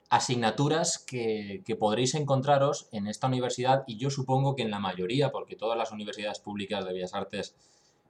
asignaturas 0.09 0.99
que, 0.99 1.63
que, 1.65 1.75
podréis 1.75 2.15
encontraros 2.15 2.87
en 2.91 3.07
esta 3.07 3.27
universidad 3.27 3.83
y 3.87 3.97
yo 3.97 4.09
supongo 4.09 4.55
que 4.55 4.61
en 4.61 4.71
la 4.71 4.79
mayoría, 4.79 5.31
porque 5.31 5.57
todas 5.57 5.77
las 5.77 5.91
universidades 5.91 6.39
públicas 6.39 6.85
de 6.85 6.93
Bellas 6.93 7.13
Artes 7.13 7.55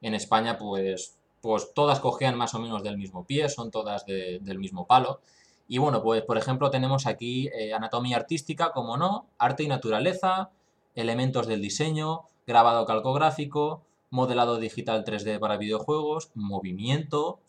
en 0.02 0.14
España 0.14 0.58
pues 0.58 1.17
pues 1.42 1.74
todas 1.74 2.00
cojean 2.00 2.38
más 2.38 2.54
o 2.54 2.60
menos 2.60 2.84
del 2.84 2.98
mismo 2.98 3.26
pie, 3.26 3.50
son 3.50 3.72
todas 3.72 4.06
del 4.06 4.60
mismo 4.60 4.88
palo. 4.88 5.22
Y 5.68 5.80
bueno, 5.80 6.02
pues 6.02 6.24
por 6.24 6.38
ejemplo 6.38 6.70
tenemos 6.70 7.08
aquí 7.08 7.50
eh, 7.50 7.74
anatomía 7.74 8.18
artística, 8.18 8.72
como 8.72 8.98
no, 8.98 9.28
arte 9.38 9.64
y 9.64 9.68
naturaleza, 9.68 10.50
elementos 10.96 11.48
del 11.48 11.62
diseño, 11.62 12.22
grabado 12.46 12.86
calcográfico, 12.86 13.84
modelado 14.10 14.58
digital 14.58 15.04
3D 15.04 15.40
para 15.40 15.58
videojuegos, 15.58 16.32
movimiento, 16.34 17.40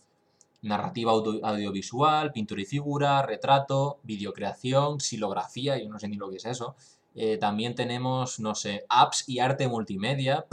narrativa 0.62 1.12
audiovisual, 1.12 2.32
pintura 2.32 2.62
y 2.62 2.66
figura, 2.66 3.22
retrato, 3.22 4.00
videocreación, 4.02 5.00
silografía, 5.00 5.78
yo 5.78 5.88
no 5.88 5.98
sé 5.98 6.08
ni 6.08 6.16
lo 6.16 6.28
que 6.28 6.36
es 6.36 6.46
eso. 6.46 6.74
Eh, 7.14 7.38
también 7.38 7.74
tenemos, 7.74 8.40
no 8.40 8.54
sé, 8.54 8.84
apps 8.88 9.28
y 9.28 9.38
arte 9.38 9.68
multimedia, 9.68 10.46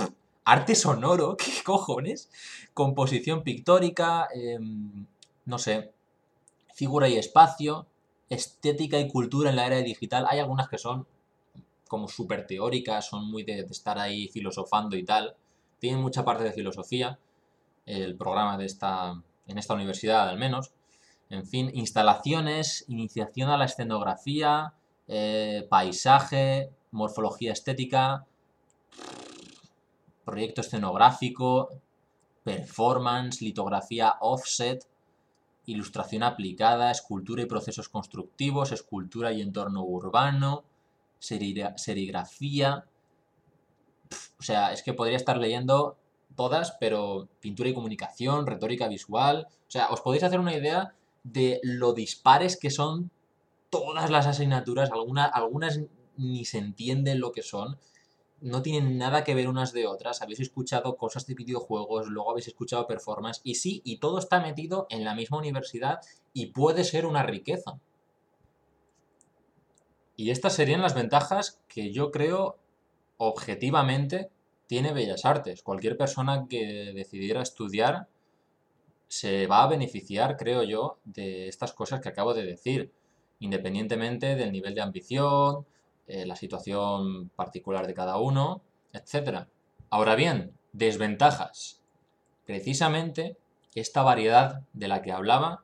arte 0.45 0.75
sonoro, 0.75 1.35
¿qué 1.37 1.51
cojones? 1.63 2.29
Composición 2.73 3.43
pictórica, 3.43 4.27
em, 4.33 5.05
no 5.45 5.57
sé, 5.59 5.91
figura 6.73 7.09
y 7.09 7.17
espacio, 7.17 7.87
estética 8.29 8.99
y 8.99 9.09
cultura 9.09 9.49
en 9.49 9.57
la 9.57 9.67
era 9.67 9.77
digital. 9.77 10.25
Hay 10.29 10.39
algunas 10.39 10.69
que 10.69 10.77
son 10.77 11.07
como 11.87 12.07
súper 12.07 12.47
teóricas, 12.47 13.07
son 13.07 13.29
muy 13.29 13.43
de, 13.43 13.61
estar 13.61 13.99
ahí 13.99 14.27
filosofando 14.29 14.95
y 14.95 15.03
tal. 15.03 15.35
Tienen 15.79 16.01
mucha 16.01 16.25
parte 16.25 16.43
de 16.43 16.51
filosofía, 16.51 17.19
el 17.85 18.15
programa 18.15 18.57
de 18.57 18.65
esta, 18.65 19.21
en 19.47 19.57
esta 19.57 19.73
universidad 19.73 20.29
al 20.29 20.37
menos. 20.37 20.71
En 21.29 21.45
fin, 21.45 21.71
instalaciones, 21.73 22.85
iniciación 22.87 23.49
a 23.49 23.57
la 23.57 23.65
escenografía, 23.65 24.73
eh, 25.07 25.65
paisaje, 25.69 26.69
morfología 26.91 27.53
estética, 27.53 28.25
proyecto 30.25 30.61
escenográfico, 30.61 31.69
performance, 32.43 33.41
litografía 33.41 34.15
offset, 34.19 34.85
ilustración 35.65 36.23
aplicada, 36.23 36.91
escultura 36.91 37.41
y 37.41 37.47
procesos 37.47 37.89
constructivos, 37.89 38.71
escultura 38.71 39.31
y 39.31 39.41
entorno 39.41 39.83
urbano, 39.83 40.63
serigrafía. 41.19 42.85
O 44.39 44.43
sea, 44.43 44.73
es 44.73 44.83
que 44.83 44.93
podría 44.93 45.17
estar 45.17 45.37
leyendo 45.37 45.97
todas, 46.35 46.75
pero 46.79 47.27
pintura 47.39 47.69
y 47.69 47.73
comunicación, 47.73 48.45
retórica 48.45 48.87
visual. 48.87 49.47
O 49.49 49.71
sea, 49.71 49.87
os 49.89 50.01
podéis 50.01 50.23
hacer 50.23 50.39
una 50.39 50.55
idea 50.55 50.93
de 51.23 51.59
lo 51.63 51.93
dispares 51.93 52.57
que 52.59 52.69
son 52.69 53.09
todas 53.69 54.11
las 54.11 54.27
asignaturas, 54.27 54.91
algunas 54.91 55.81
ni 56.17 56.45
se 56.45 56.59
entienden 56.59 57.19
lo 57.19 57.31
que 57.31 57.41
son, 57.41 57.77
no 58.41 58.61
tienen 58.61 58.97
nada 58.97 59.23
que 59.23 59.35
ver 59.35 59.47
unas 59.47 59.73
de 59.73 59.87
otras, 59.87 60.21
habéis 60.21 60.39
escuchado 60.39 60.97
cosas 60.97 61.25
de 61.25 61.35
videojuegos, 61.35 62.07
luego 62.07 62.31
habéis 62.31 62.47
escuchado 62.47 62.87
performance, 62.87 63.41
y 63.43 63.55
sí, 63.55 63.81
y 63.85 63.97
todo 63.97 64.19
está 64.19 64.39
metido 64.39 64.87
en 64.89 65.03
la 65.03 65.15
misma 65.15 65.37
universidad 65.37 65.99
y 66.33 66.47
puede 66.47 66.83
ser 66.83 67.05
una 67.05 67.23
riqueza. 67.23 67.79
Y 70.17 70.31
estas 70.31 70.53
serían 70.53 70.81
las 70.81 70.95
ventajas 70.95 71.59
que 71.67 71.91
yo 71.91 72.11
creo 72.11 72.57
objetivamente 73.17 74.29
tiene 74.67 74.93
Bellas 74.93 75.25
Artes. 75.25 75.61
Cualquier 75.61 75.97
persona 75.97 76.47
que 76.49 76.93
decidiera 76.93 77.41
estudiar 77.41 78.07
se 79.07 79.47
va 79.47 79.63
a 79.63 79.67
beneficiar, 79.67 80.37
creo 80.37 80.63
yo, 80.63 80.97
de 81.05 81.47
estas 81.47 81.73
cosas 81.73 82.01
que 82.01 82.09
acabo 82.09 82.33
de 82.33 82.43
decir, 82.43 82.91
independientemente 83.39 84.35
del 84.35 84.51
nivel 84.51 84.75
de 84.75 84.81
ambición, 84.81 85.65
eh, 86.07 86.25
la 86.25 86.35
situación 86.35 87.29
particular 87.29 87.87
de 87.87 87.93
cada 87.93 88.17
uno, 88.17 88.61
etc. 88.93 89.47
Ahora 89.89 90.15
bien, 90.15 90.55
desventajas. 90.73 91.81
Precisamente 92.45 93.37
esta 93.73 94.03
variedad 94.03 94.61
de 94.73 94.87
la 94.87 95.01
que 95.01 95.11
hablaba 95.11 95.63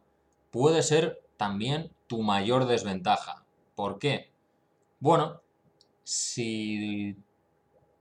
puede 0.52 0.84
ser 0.84 1.22
también 1.38 1.92
tu 2.08 2.22
mayor 2.22 2.66
desventaja. 2.66 3.46
¿Por 3.76 4.00
qué? 4.00 4.32
Bueno, 5.00 5.42
si 6.04 7.16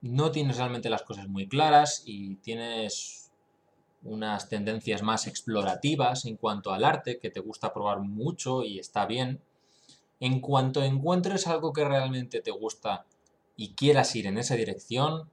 no 0.00 0.30
tienes 0.30 0.56
realmente 0.56 0.90
las 0.90 1.02
cosas 1.02 1.28
muy 1.28 1.46
claras 1.46 2.02
y 2.04 2.36
tienes 2.36 3.30
unas 4.02 4.48
tendencias 4.48 5.02
más 5.02 5.26
explorativas 5.26 6.24
en 6.24 6.36
cuanto 6.36 6.72
al 6.72 6.84
arte, 6.84 7.18
que 7.18 7.30
te 7.30 7.40
gusta 7.40 7.72
probar 7.72 8.00
mucho 8.00 8.64
y 8.64 8.78
está 8.78 9.06
bien, 9.06 9.40
en 10.20 10.40
cuanto 10.40 10.82
encuentres 10.82 11.46
algo 11.46 11.72
que 11.72 11.84
realmente 11.84 12.40
te 12.40 12.50
gusta 12.50 13.06
y 13.56 13.74
quieras 13.74 14.14
ir 14.14 14.26
en 14.26 14.38
esa 14.38 14.54
dirección, 14.54 15.28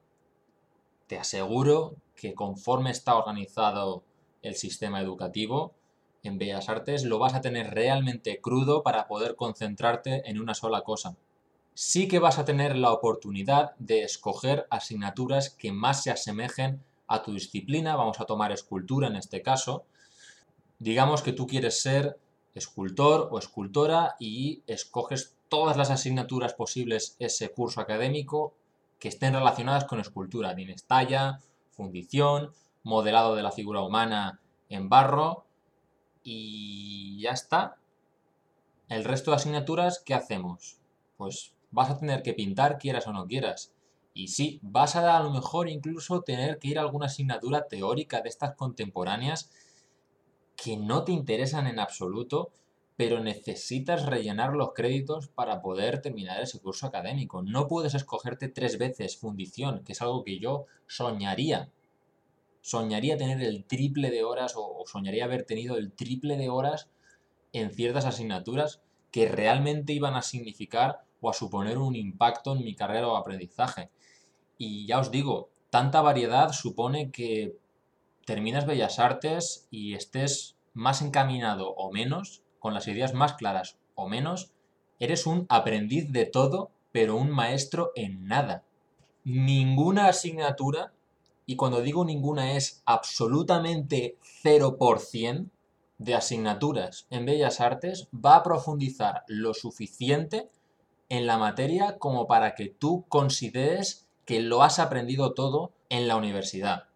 te 1.06 1.18
aseguro 1.18 1.94
que 2.16 2.34
conforme 2.34 2.90
está 2.90 3.14
organizado 3.14 4.02
el 4.42 4.56
sistema 4.56 5.00
educativo 5.00 5.74
en 6.22 6.38
Bellas 6.38 6.68
Artes, 6.68 7.04
lo 7.04 7.18
vas 7.18 7.34
a 7.34 7.40
tener 7.40 7.72
realmente 7.74 8.40
crudo 8.40 8.82
para 8.82 9.06
poder 9.06 9.36
concentrarte 9.36 10.28
en 10.28 10.40
una 10.40 10.54
sola 10.54 10.82
cosa 10.82 11.16
sí 11.80 12.08
que 12.08 12.18
vas 12.18 12.40
a 12.40 12.44
tener 12.44 12.76
la 12.76 12.90
oportunidad 12.90 13.76
de 13.78 14.02
escoger 14.02 14.66
asignaturas 14.68 15.48
que 15.48 15.70
más 15.70 16.02
se 16.02 16.10
asemejen 16.10 16.82
a 17.06 17.22
tu 17.22 17.34
disciplina. 17.34 17.94
Vamos 17.94 18.18
a 18.18 18.24
tomar 18.24 18.50
escultura 18.50 19.06
en 19.06 19.14
este 19.14 19.42
caso. 19.42 19.84
Digamos 20.80 21.22
que 21.22 21.32
tú 21.32 21.46
quieres 21.46 21.80
ser 21.80 22.18
escultor 22.58 23.28
o 23.30 23.38
escultora 23.38 24.16
y 24.18 24.62
escoges 24.66 25.36
todas 25.48 25.76
las 25.76 25.90
asignaturas 25.90 26.54
posibles 26.54 27.16
ese 27.18 27.50
curso 27.50 27.80
académico 27.80 28.54
que 28.98 29.08
estén 29.08 29.32
relacionadas 29.32 29.84
con 29.84 30.00
escultura. 30.00 30.54
Tienes 30.54 30.84
talla, 30.84 31.40
fundición, 31.70 32.52
modelado 32.82 33.34
de 33.34 33.42
la 33.42 33.52
figura 33.52 33.80
humana 33.80 34.40
en 34.68 34.88
barro 34.88 35.46
y 36.22 37.20
ya 37.20 37.30
está. 37.30 37.76
El 38.88 39.04
resto 39.04 39.30
de 39.30 39.36
asignaturas, 39.36 40.02
¿qué 40.04 40.14
hacemos? 40.14 40.78
Pues 41.16 41.54
vas 41.70 41.90
a 41.90 41.98
tener 41.98 42.22
que 42.22 42.34
pintar 42.34 42.78
quieras 42.78 43.06
o 43.06 43.12
no 43.12 43.26
quieras. 43.26 43.72
Y 44.14 44.28
sí, 44.28 44.58
vas 44.62 44.96
a 44.96 45.16
a 45.16 45.22
lo 45.22 45.30
mejor 45.30 45.68
incluso 45.68 46.22
tener 46.22 46.58
que 46.58 46.68
ir 46.68 46.78
a 46.78 46.82
alguna 46.82 47.06
asignatura 47.06 47.68
teórica 47.68 48.20
de 48.20 48.28
estas 48.28 48.54
contemporáneas 48.56 49.50
que 50.58 50.76
no 50.76 51.04
te 51.04 51.12
interesan 51.12 51.68
en 51.68 51.78
absoluto, 51.78 52.50
pero 52.96 53.20
necesitas 53.20 54.04
rellenar 54.06 54.54
los 54.54 54.72
créditos 54.74 55.28
para 55.28 55.62
poder 55.62 56.02
terminar 56.02 56.42
ese 56.42 56.60
curso 56.60 56.88
académico. 56.88 57.42
No 57.42 57.68
puedes 57.68 57.94
escogerte 57.94 58.48
tres 58.48 58.76
veces 58.76 59.16
fundición, 59.16 59.84
que 59.84 59.92
es 59.92 60.02
algo 60.02 60.24
que 60.24 60.40
yo 60.40 60.66
soñaría. 60.88 61.70
Soñaría 62.60 63.16
tener 63.16 63.40
el 63.40 63.66
triple 63.66 64.10
de 64.10 64.24
horas 64.24 64.54
o, 64.56 64.82
soñaría 64.84 65.26
haber 65.26 65.44
tenido 65.44 65.76
el 65.76 65.92
triple 65.92 66.36
de 66.36 66.48
horas 66.48 66.90
en 67.52 67.72
ciertas 67.72 68.04
asignaturas 68.04 68.82
que 69.12 69.28
realmente 69.28 69.92
iban 69.92 70.16
a 70.16 70.22
significar 70.22 71.04
o 71.20 71.30
a 71.30 71.34
suponer 71.34 71.78
un 71.78 71.94
impacto 71.94 72.56
en 72.56 72.64
mi 72.64 72.74
carrera 72.74 73.06
o 73.06 73.16
aprendizaje. 73.16 73.90
Y 74.58 74.86
ya 74.88 74.98
os 74.98 75.12
digo, 75.12 75.50
tanta 75.70 76.02
variedad 76.02 76.50
supone 76.50 77.12
que 77.12 77.56
terminas 78.28 78.66
Bellas 78.66 78.98
Artes 78.98 79.66
y 79.70 79.94
estés 79.94 80.54
más 80.74 81.00
encaminado 81.00 81.70
o 81.70 81.90
menos, 81.90 82.42
con 82.58 82.74
las 82.74 82.86
ideas 82.86 83.14
más 83.14 83.32
claras 83.32 83.78
o 83.94 84.06
menos, 84.06 84.52
eres 85.00 85.26
un 85.26 85.46
aprendiz 85.48 86.12
de 86.12 86.26
todo, 86.26 86.70
pero 86.92 87.16
un 87.16 87.30
maestro 87.30 87.90
en 87.94 88.26
nada. 88.26 88.64
Ninguna 89.24 90.08
asignatura, 90.08 90.92
y 91.46 91.56
cuando 91.56 91.80
digo 91.80 92.04
ninguna 92.04 92.52
es 92.52 92.82
absolutamente 92.84 94.18
0% 94.44 95.46
de 95.96 96.14
asignaturas 96.14 97.06
en 97.08 97.24
Bellas 97.24 97.62
Artes, 97.62 98.08
va 98.14 98.36
a 98.36 98.42
profundizar 98.42 99.24
lo 99.26 99.54
suficiente 99.54 100.50
en 101.08 101.26
la 101.26 101.38
materia 101.38 101.96
como 101.96 102.26
para 102.26 102.54
que 102.54 102.68
tú 102.68 103.06
consideres 103.08 104.06
que 104.26 104.40
lo 104.40 104.62
has 104.62 104.78
aprendido 104.80 105.32
todo 105.32 105.72
en 105.88 106.08
la 106.08 106.16
universidad. 106.16 106.88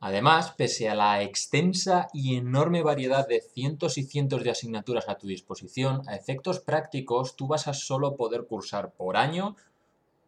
Además, 0.00 0.54
pese 0.56 0.88
a 0.88 0.94
la 0.94 1.22
extensa 1.22 2.08
y 2.12 2.36
enorme 2.36 2.82
variedad 2.82 3.26
de 3.26 3.40
cientos 3.40 3.98
y 3.98 4.04
cientos 4.04 4.44
de 4.44 4.50
asignaturas 4.50 5.08
a 5.08 5.18
tu 5.18 5.26
disposición, 5.26 6.02
a 6.08 6.14
efectos 6.14 6.60
prácticos 6.60 7.34
tú 7.34 7.48
vas 7.48 7.66
a 7.66 7.74
solo 7.74 8.14
poder 8.14 8.46
cursar 8.46 8.92
por 8.92 9.16
año 9.16 9.56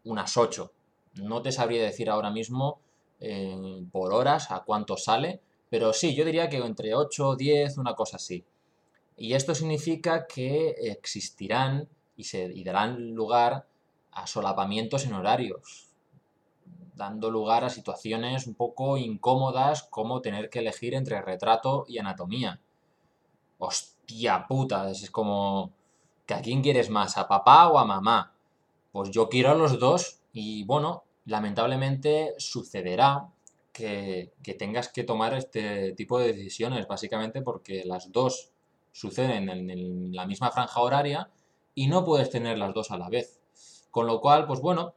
unas 0.05 0.37
8. 0.37 0.73
No 1.23 1.43
te 1.43 1.53
sabría 1.53 1.83
decir 1.83 2.11
ahora 2.11 2.31
mismo 2.31 2.81
eh, 3.21 3.85
por 3.93 4.13
horas 4.13 4.51
a 4.51 4.61
cuánto 4.65 4.97
sale, 4.97 5.41
pero 5.69 5.93
sí, 5.93 6.17
yo 6.17 6.25
diría 6.25 6.49
que 6.49 6.57
entre 6.57 6.95
8 6.95 7.29
o 7.29 7.37
10, 7.37 7.79
una 7.79 7.95
cosa 7.95 8.17
así. 8.17 8.45
Y 9.17 9.35
esto 9.35 9.55
significa 9.55 10.27
que 10.27 10.71
existirán 10.71 11.89
y, 12.17 12.25
se, 12.25 12.53
darán 12.65 13.13
lugar 13.15 13.67
a 14.11 14.27
solapamientos 14.27 15.07
en 15.07 15.13
horarios, 15.13 15.90
dando 16.95 17.31
lugar 17.31 17.65
a 17.65 17.71
situaciones 17.71 18.47
un 18.47 18.55
poco 18.55 18.97
incómodas 18.97 19.85
como 19.85 20.21
tener 20.21 20.51
que 20.51 20.61
elegir 20.61 20.95
entre 20.95 21.23
retrato 21.23 21.85
y 21.89 21.99
anatomía. 21.99 22.61
Hostia 23.59 24.47
puta, 24.49 24.91
es 24.91 25.11
como 25.11 25.73
que 26.27 26.35
a 26.35 26.43
quién 26.43 26.63
quieres 26.63 26.91
más, 26.91 27.17
a 27.19 27.29
papá 27.29 27.69
o 27.69 27.79
a 27.79 27.85
mamá. 27.85 28.35
Pues 28.93 29.11
yo 29.11 29.29
quiero 29.29 29.51
a 29.51 29.55
los 29.55 29.79
dos 29.79 30.21
y 30.33 30.65
bueno, 30.65 31.05
lamentablemente 31.27 32.35
sucederá 32.39 33.29
que, 33.73 34.33
que, 34.43 34.55
tengas 34.55 34.89
que 34.89 35.05
tomar 35.05 35.35
este 35.35 35.93
tipo 35.93 36.19
de 36.19 36.33
decisiones, 36.33 36.89
básicamente 36.89 37.43
porque 37.43 37.85
las 37.85 38.11
dos 38.11 38.53
suceden 38.93 39.49
en 39.49 40.15
la 40.15 40.27
misma 40.27 40.51
franja 40.51 40.81
horaria 40.81 41.31
y 41.75 41.87
no 41.87 42.05
puedes 42.05 42.31
tener 42.31 42.59
las 42.59 42.75
dos 42.75 42.91
a 42.91 42.99
la 42.99 43.09
vez. 43.09 43.41
Con 43.91 44.07
lo 44.07 44.21
cual, 44.21 44.47
pues 44.47 44.61
bueno, 44.61 44.95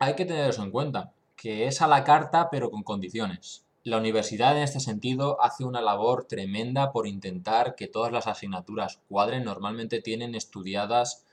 hay 0.00 0.16
que 0.16 0.24
tener 0.24 0.48
eso 0.48 0.64
en 0.64 0.70
cuenta, 0.70 1.12
que 1.36 1.66
es 1.66 1.82
a 1.82 1.86
la 1.86 2.04
carta 2.04 2.48
pero 2.50 2.70
con 2.70 2.82
condiciones. 2.82 3.64
La 3.84 3.98
universidad 3.98 4.56
en 4.56 4.62
este 4.62 4.80
sentido 4.80 5.40
hace 5.42 5.64
una 5.64 5.82
labor 5.82 6.24
tremenda 6.24 6.90
por 6.90 7.06
intentar 7.06 7.74
que 7.74 7.86
todas 7.86 8.10
las 8.10 8.26
asignaturas 8.26 9.00
cuadren. 9.08 9.44
Normalmente 9.44 10.00
tienen 10.00 10.34
estudiadas 10.34 11.24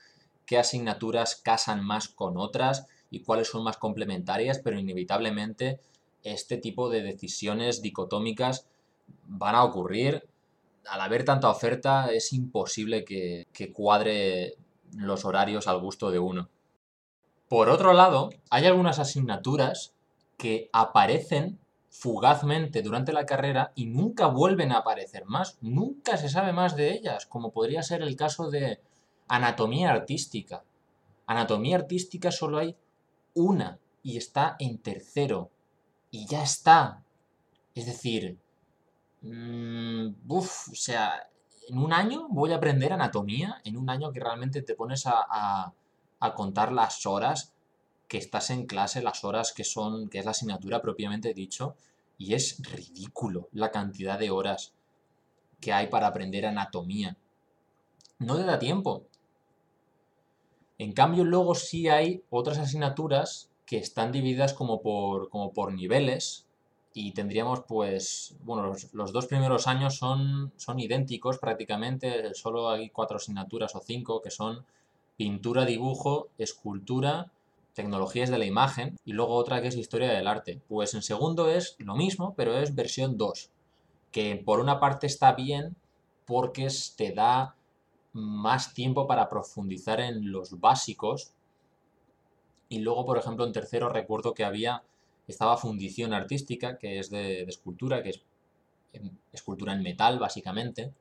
qué 0.46 0.58
asignaturas 0.58 1.36
casan 1.36 1.84
más 1.84 2.08
con 2.08 2.36
otras 2.36 2.86
y 3.10 3.20
cuáles 3.20 3.48
son 3.48 3.64
más 3.64 3.78
complementarias, 3.78 4.58
pero 4.58 4.78
inevitablemente 4.78 5.80
este 6.22 6.58
tipo 6.58 6.90
de 6.90 7.02
decisiones 7.02 7.80
dicotómicas 7.80 8.66
van 9.26 9.54
a 9.54 9.64
ocurrir. 9.64 10.26
Al 10.86 11.00
haber 11.00 11.24
tanta 11.24 11.50
oferta 11.50 12.12
es 12.12 12.34
imposible 12.34 13.04
que, 13.04 13.46
que 13.52 13.72
cuadre 13.72 14.56
los 14.94 15.24
horarios 15.24 15.68
al 15.68 15.80
gusto 15.80 16.10
de 16.10 16.18
uno. 16.18 16.48
Por 17.48 17.70
otro 17.70 17.94
lado, 17.94 18.30
hay 18.50 18.66
algunas 18.66 18.98
asignaturas 18.98 19.94
que 20.36 20.68
aparecen 20.72 21.58
fugazmente 21.90 22.82
durante 22.82 23.12
la 23.12 23.26
carrera 23.26 23.72
y 23.74 23.86
nunca 23.86 24.26
vuelven 24.26 24.72
a 24.72 24.78
aparecer 24.78 25.24
más, 25.24 25.58
nunca 25.60 26.16
se 26.16 26.28
sabe 26.28 26.52
más 26.52 26.76
de 26.76 26.92
ellas, 26.92 27.26
como 27.26 27.50
podría 27.50 27.82
ser 27.82 28.02
el 28.02 28.16
caso 28.16 28.50
de 28.50 28.80
anatomía 29.26 29.90
artística. 29.90 30.62
Anatomía 31.26 31.76
artística 31.76 32.30
solo 32.30 32.58
hay 32.58 32.76
una 33.34 33.78
y 34.02 34.16
está 34.16 34.56
en 34.58 34.78
tercero 34.78 35.50
y 36.10 36.26
ya 36.26 36.42
está. 36.42 37.02
Es 37.74 37.86
decir, 37.86 38.38
mmm, 39.22 40.08
o 40.28 40.42
sea, 40.74 41.28
en 41.68 41.78
un 41.78 41.92
año 41.92 42.28
voy 42.30 42.52
a 42.52 42.56
aprender 42.56 42.92
anatomía, 42.92 43.60
en 43.64 43.76
un 43.76 43.88
año 43.90 44.12
que 44.12 44.20
realmente 44.20 44.62
te 44.62 44.74
pones 44.74 45.06
a, 45.06 45.26
a 45.28 45.72
contar 46.34 46.72
las 46.72 47.06
horas 47.06 47.54
que 48.08 48.18
estás 48.18 48.50
en 48.50 48.66
clase, 48.66 49.02
las 49.02 49.24
horas 49.24 49.52
que 49.52 49.64
son, 49.64 50.08
que 50.08 50.18
es 50.18 50.24
la 50.24 50.32
asignatura 50.32 50.80
propiamente 50.80 51.34
dicho, 51.34 51.76
y 52.16 52.34
es 52.34 52.60
ridículo 52.62 53.48
la 53.52 53.70
cantidad 53.70 54.18
de 54.18 54.30
horas 54.30 54.74
que 55.60 55.72
hay 55.72 55.88
para 55.88 56.08
aprender 56.08 56.46
anatomía. 56.46 57.16
No 58.18 58.36
te 58.36 58.44
da 58.44 58.58
tiempo. 58.58 59.04
En 60.78 60.92
cambio, 60.92 61.24
luego 61.24 61.54
sí 61.54 61.88
hay 61.88 62.22
otras 62.30 62.58
asignaturas 62.58 63.50
que 63.66 63.78
están 63.78 64.12
divididas 64.12 64.54
como 64.54 64.80
por, 64.80 65.28
como 65.28 65.52
por 65.52 65.72
niveles 65.72 66.46
y 66.94 67.12
tendríamos 67.12 67.60
pues, 67.68 68.36
bueno, 68.40 68.68
los, 68.68 68.94
los, 68.94 69.12
dos 69.12 69.26
primeros 69.26 69.66
años 69.66 69.96
son, 69.96 70.52
son 70.56 70.80
idénticos 70.80 71.38
prácticamente, 71.38 72.32
solo 72.34 72.70
hay 72.70 72.90
cuatro 72.90 73.18
asignaturas 73.18 73.74
o 73.74 73.80
cinco 73.80 74.22
que 74.22 74.30
son 74.30 74.64
pintura, 75.18 75.66
dibujo, 75.66 76.28
escultura 76.38 77.30
tecnologías 77.78 78.28
de 78.28 78.38
la 78.38 78.44
imagen 78.44 78.96
y 79.04 79.12
luego 79.12 79.34
otra 79.34 79.62
que 79.62 79.68
es 79.68 79.76
historia 79.76 80.10
del 80.10 80.26
arte. 80.26 80.60
Pues 80.66 80.94
en 80.94 81.02
segundo 81.02 81.48
es 81.48 81.76
lo 81.78 81.94
mismo, 81.94 82.34
pero 82.36 82.58
es 82.58 82.74
versión 82.74 83.16
2, 83.16 83.50
que 84.10 84.34
por 84.34 84.58
una 84.58 84.80
parte 84.80 85.06
está 85.06 85.32
bien 85.34 85.76
porque 86.26 86.66
te 86.96 87.12
da 87.12 87.54
más 88.12 88.74
tiempo 88.74 89.06
para 89.06 89.28
profundizar 89.28 90.00
en 90.00 90.32
los 90.32 90.58
básicos 90.58 91.30
y 92.68 92.80
luego, 92.80 93.06
por 93.06 93.16
ejemplo, 93.16 93.46
en 93.46 93.52
tercero 93.52 93.88
recuerdo 93.88 94.34
que 94.34 94.44
había, 94.44 94.82
estaba 95.28 95.56
fundición 95.56 96.12
artística, 96.12 96.78
que 96.78 96.98
es 96.98 97.10
de, 97.10 97.44
de 97.44 97.48
escultura, 97.48 98.02
que 98.02 98.10
es 98.10 98.22
escultura 99.32 99.72
en 99.72 99.82
metal, 99.82 100.18
básicamente, 100.18 100.92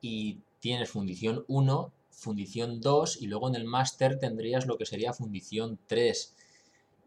y 0.00 0.38
tienes 0.60 0.88
fundición 0.90 1.44
1 1.48 1.92
fundición 2.18 2.80
2 2.80 3.22
y 3.22 3.26
luego 3.26 3.48
en 3.48 3.54
el 3.54 3.64
máster 3.64 4.18
tendrías 4.18 4.66
lo 4.66 4.76
que 4.76 4.86
sería 4.86 5.12
fundición 5.12 5.78
3. 5.86 6.34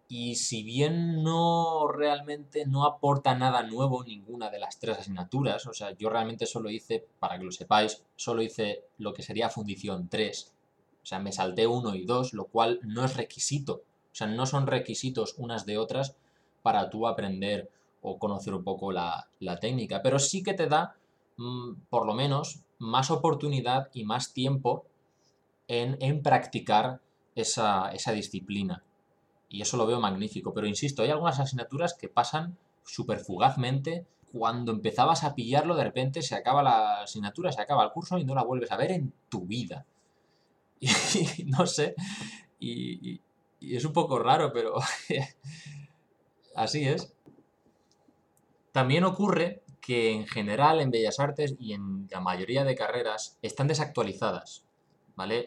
Y 0.07 0.35
si 0.35 0.63
bien 0.63 1.23
no 1.23 1.87
realmente 1.87 2.65
no 2.65 2.85
aporta 2.85 3.35
nada 3.35 3.63
nuevo 3.63 4.03
ninguna 4.03 4.49
de 4.49 4.59
las 4.59 4.79
tres 4.79 4.97
asignaturas, 4.97 5.65
o 5.67 5.73
sea, 5.73 5.91
yo 5.97 6.09
realmente 6.09 6.45
solo 6.45 6.69
hice, 6.69 7.07
para 7.19 7.37
que 7.37 7.45
lo 7.45 7.51
sepáis, 7.51 8.03
solo 8.15 8.41
hice 8.41 8.83
lo 8.97 9.13
que 9.13 9.23
sería 9.23 9.49
fundición 9.49 10.09
3. 10.09 10.53
O 11.01 11.05
sea, 11.05 11.19
me 11.19 11.31
salté 11.31 11.65
1 11.67 11.95
y 11.95 12.03
2, 12.03 12.33
lo 12.33 12.45
cual 12.45 12.79
no 12.83 13.05
es 13.05 13.15
requisito. 13.15 13.83
O 14.11 14.15
sea, 14.15 14.27
no 14.27 14.45
son 14.45 14.67
requisitos 14.67 15.35
unas 15.37 15.65
de 15.65 15.77
otras 15.77 16.17
para 16.61 16.89
tú 16.89 17.07
aprender 17.07 17.69
o 18.01 18.19
conocer 18.19 18.53
un 18.53 18.63
poco 18.63 18.91
la, 18.91 19.29
la 19.39 19.59
técnica. 19.59 20.01
Pero 20.01 20.19
sí 20.19 20.43
que 20.43 20.53
te 20.53 20.67
da, 20.67 20.95
mmm, 21.37 21.73
por 21.89 22.05
lo 22.05 22.13
menos, 22.13 22.63
más 22.79 23.11
oportunidad 23.11 23.89
y 23.93 24.03
más 24.03 24.33
tiempo 24.33 24.85
en, 25.71 26.21
practicar 26.21 26.99
esa, 27.35 27.91
disciplina. 28.13 28.83
Y 29.47 29.61
eso 29.61 29.77
lo 29.77 29.87
veo 29.87 29.99
magnífico. 29.99 30.53
Pero 30.53 30.67
insisto, 30.67 31.01
hay 31.01 31.09
algunas 31.09 31.39
asignaturas 31.39 31.93
que 31.93 32.09
pasan 32.09 32.57
súper 32.83 33.19
fugazmente. 33.19 34.05
Cuando 34.33 34.71
empezabas 34.71 35.23
a 35.23 35.33
pillarlo, 35.33 35.75
de 35.75 35.83
repente 35.85 36.21
se 36.21 36.35
acaba 36.35 36.63
la 36.63 37.01
asignatura, 37.03 37.51
se 37.51 37.61
acaba 37.61 37.83
el 37.83 37.91
curso 37.91 38.17
y 38.17 38.25
no 38.25 38.35
la 38.35 38.43
vuelves 38.43 38.71
a 38.71 38.77
ver 38.77 38.91
en 38.91 39.13
tu 39.29 39.45
vida. 39.45 39.85
Y, 40.81 41.43
no 41.43 41.67
sé, 41.67 41.93
y, 42.59 43.21
y, 43.59 43.75
es 43.75 43.85
un 43.85 43.93
poco 43.93 44.17
raro, 44.17 44.51
pero 44.51 44.75
así 46.55 46.87
es. 46.87 47.13
También 48.71 49.03
ocurre 49.03 49.61
que 49.79 50.11
en 50.11 50.25
general 50.25 50.79
en 50.79 50.89
Bellas 50.89 51.19
Artes 51.19 51.55
y 51.59 51.73
en 51.73 52.07
la 52.09 52.19
mayoría 52.19 52.63
de 52.63 52.75
carreras 52.75 53.37
están 53.43 53.67
desactualizadas. 53.67 54.65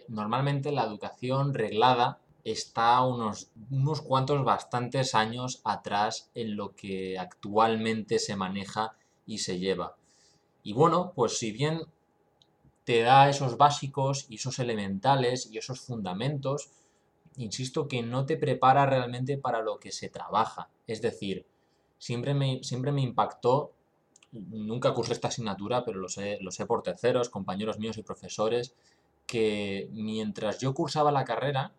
Normalmente 0.09 0.73
la 0.73 0.85
educación 0.85 1.55
reglada 1.55 2.19
está 2.45 3.03
unos, 3.03 3.51
unos 3.71 4.03
cuantos 4.03 4.45
bastantes 4.45 5.15
años 5.15 5.61
atrás 5.65 6.31
en 6.35 6.57
lo 6.57 6.75
que 6.75 7.19
actualmente 7.19 8.19
se 8.19 8.37
maneja 8.37 8.97
y 9.27 9.39
se 9.39 9.59
lleva. 9.59 9.97
Y 10.63 10.73
bueno, 10.73 11.13
pues 11.15 11.39
si 11.39 11.53
bien 11.53 11.83
te 12.85 13.01
da 13.01 13.29
esos 13.31 13.57
básicos 13.57 14.27
y 14.29 14.37
esos 14.37 14.59
elementales 14.59 15.49
y 15.51 15.59
esos 15.59 15.81
fundamentos, 15.81 16.71
insisto 17.37 17.89
que 17.89 18.03
no 18.03 18.27
te 18.27 18.37
prepara 18.37 18.87
realmente 18.87 19.39
para 19.39 19.63
lo 19.63 19.79
que 19.79 19.91
se 19.91 20.11
trabaja. 20.11 20.69
Es 20.87 21.01
decir, 21.01 21.47
siempre 21.99 22.35
me, 22.35 22.63
siempre 22.63 22.93
me 22.93 23.01
impactó, 23.01 23.73
nunca 24.33 24.93
cursé 24.93 25.15
esta 25.15 25.29
asignatura, 25.29 25.85
pero 25.85 25.99
lo 25.99 26.09
sé, 26.09 26.39
lo 26.43 26.51
sé 26.51 26.67
por 26.67 26.83
terceros, 26.83 27.31
compañeros 27.31 27.79
míos 27.79 27.97
y 27.97 28.03
profesores, 28.03 28.75
que 29.35 29.89
mientras 29.91 30.61
yo 30.61 30.73
cursaba 30.75 31.11
la 31.11 31.25
carrera, 31.25 31.73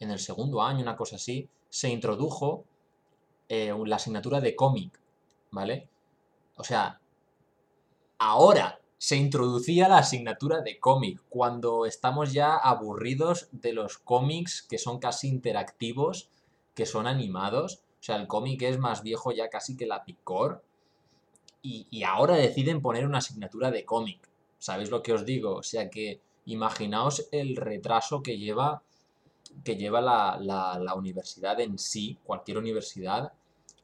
en 0.00 0.10
el 0.10 0.18
segundo 0.18 0.60
año, 0.60 0.82
una 0.82 0.96
cosa 0.96 1.14
así, 1.14 1.48
se 1.68 1.88
introdujo 1.88 2.64
eh, 3.48 3.72
la 3.86 3.94
asignatura 3.94 4.40
de 4.40 4.56
cómic, 4.56 5.00
¿vale? 5.52 5.88
O 6.56 6.64
sea, 6.64 7.00
ahora 8.18 8.80
se 8.96 9.14
introducía 9.14 9.88
la 9.88 9.98
asignatura 9.98 10.60
de 10.60 10.80
cómic, 10.80 11.22
cuando 11.28 11.86
estamos 11.86 12.32
ya 12.32 12.56
aburridos 12.56 13.48
de 13.52 13.72
los 13.72 13.98
cómics 13.98 14.66
que 14.68 14.78
son 14.78 14.98
casi 14.98 15.28
interactivos, 15.28 16.28
que 16.74 16.86
son 16.86 17.06
animados. 17.06 17.84
O 18.00 18.02
sea, 18.02 18.16
el 18.16 18.26
cómic 18.26 18.62
es 18.62 18.80
más 18.80 19.04
viejo 19.04 19.30
ya 19.30 19.48
casi 19.48 19.76
que 19.76 19.86
la 19.86 20.04
picor. 20.04 20.64
Y, 21.62 21.86
y 21.88 22.02
ahora 22.02 22.34
deciden 22.34 22.82
poner 22.82 23.06
una 23.06 23.18
asignatura 23.18 23.70
de 23.70 23.84
cómic. 23.84 24.28
¿Sabéis 24.58 24.90
lo 24.90 25.04
que 25.04 25.12
os 25.12 25.24
digo? 25.24 25.54
O 25.54 25.62
sea 25.62 25.88
que 25.88 26.20
imaginaos 26.48 27.28
el 27.30 27.56
retraso 27.56 28.22
que 28.22 28.38
lleva, 28.38 28.82
que 29.64 29.76
lleva 29.76 30.00
la, 30.00 30.94
universidad 30.96 31.60
en 31.60 31.78
sí, 31.78 32.18
cualquier 32.24 32.58
universidad, 32.58 33.32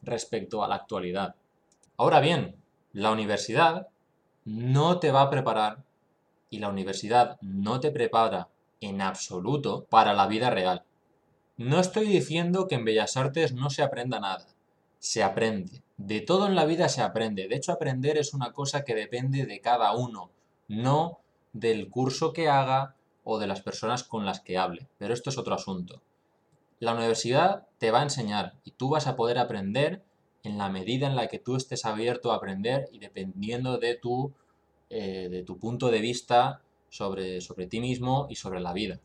respecto 0.02 0.64
a 0.64 0.68
la 0.68 0.76
actualidad. 0.76 1.36
Ahora 1.98 2.20
bien, 2.20 2.56
la 2.92 3.12
universidad 3.12 3.88
no 4.44 4.98
te 4.98 5.12
va 5.12 5.22
a 5.22 5.30
preparar 5.30 5.84
y 6.48 6.58
la 6.58 6.68
universidad 6.68 7.38
no 7.42 7.80
te 7.80 7.90
prepara 7.90 8.48
en 8.80 9.02
absoluto 9.02 9.84
para 9.90 10.14
la 10.14 10.26
vida 10.26 10.50
real. 10.50 10.84
No 11.56 11.80
estoy 11.80 12.06
diciendo 12.06 12.66
que 12.66 12.76
en 12.76 12.84
Bellas 12.84 13.16
Artes 13.16 13.52
no 13.52 13.68
se 13.68 13.82
aprenda 13.82 14.20
nada. 14.20 14.46
Se 14.98 15.22
aprende. 15.22 15.82
De 15.98 16.22
todo 16.22 16.46
en 16.46 16.54
la 16.54 16.64
vida 16.64 16.88
se 16.88 17.02
aprende. 17.02 17.46
De 17.46 17.56
hecho, 17.56 17.72
aprender 17.72 18.16
es 18.16 18.32
una 18.32 18.52
cosa 18.52 18.84
que 18.84 18.94
depende 18.94 19.46
de 19.46 19.60
cada 19.60 19.92
uno, 19.92 20.30
no 20.66 21.23
del 21.54 21.88
curso 21.88 22.34
que 22.34 22.48
haga 22.48 22.96
o 23.22 23.38
de 23.38 23.46
las 23.46 23.62
personas 23.62 24.04
con 24.04 24.26
las 24.26 24.40
que 24.40 24.58
hable, 24.58 24.86
pero 24.98 25.14
esto 25.14 25.30
es 25.30 25.38
otro 25.38 25.54
asunto. 25.54 26.02
La 26.80 26.92
universidad 26.92 27.66
te 27.78 27.90
va 27.90 28.00
a 28.00 28.02
enseñar 28.02 28.54
y 28.64 28.72
tú 28.72 28.90
vas 28.90 29.06
a 29.06 29.16
poder 29.16 29.38
aprender 29.38 30.02
en 30.42 30.58
la 30.58 30.68
medida 30.68 31.06
en 31.06 31.16
la 31.16 31.28
que 31.28 31.38
tú 31.38 31.56
estés 31.56 31.86
abierto 31.86 32.32
a 32.32 32.36
aprender 32.36 32.90
y 32.92 32.98
dependiendo 32.98 33.78
de 33.78 33.94
tu, 33.94 34.34
eh, 34.90 35.28
de 35.30 35.42
tu 35.42 35.58
punto 35.58 35.90
de 35.90 36.00
vista 36.00 36.60
sobre, 36.90 37.40
sobre 37.40 37.66
ti 37.66 37.80
mismo 37.80 38.26
y 38.28 38.34
sobre 38.34 38.60
la 38.60 38.74
vida. 38.74 39.00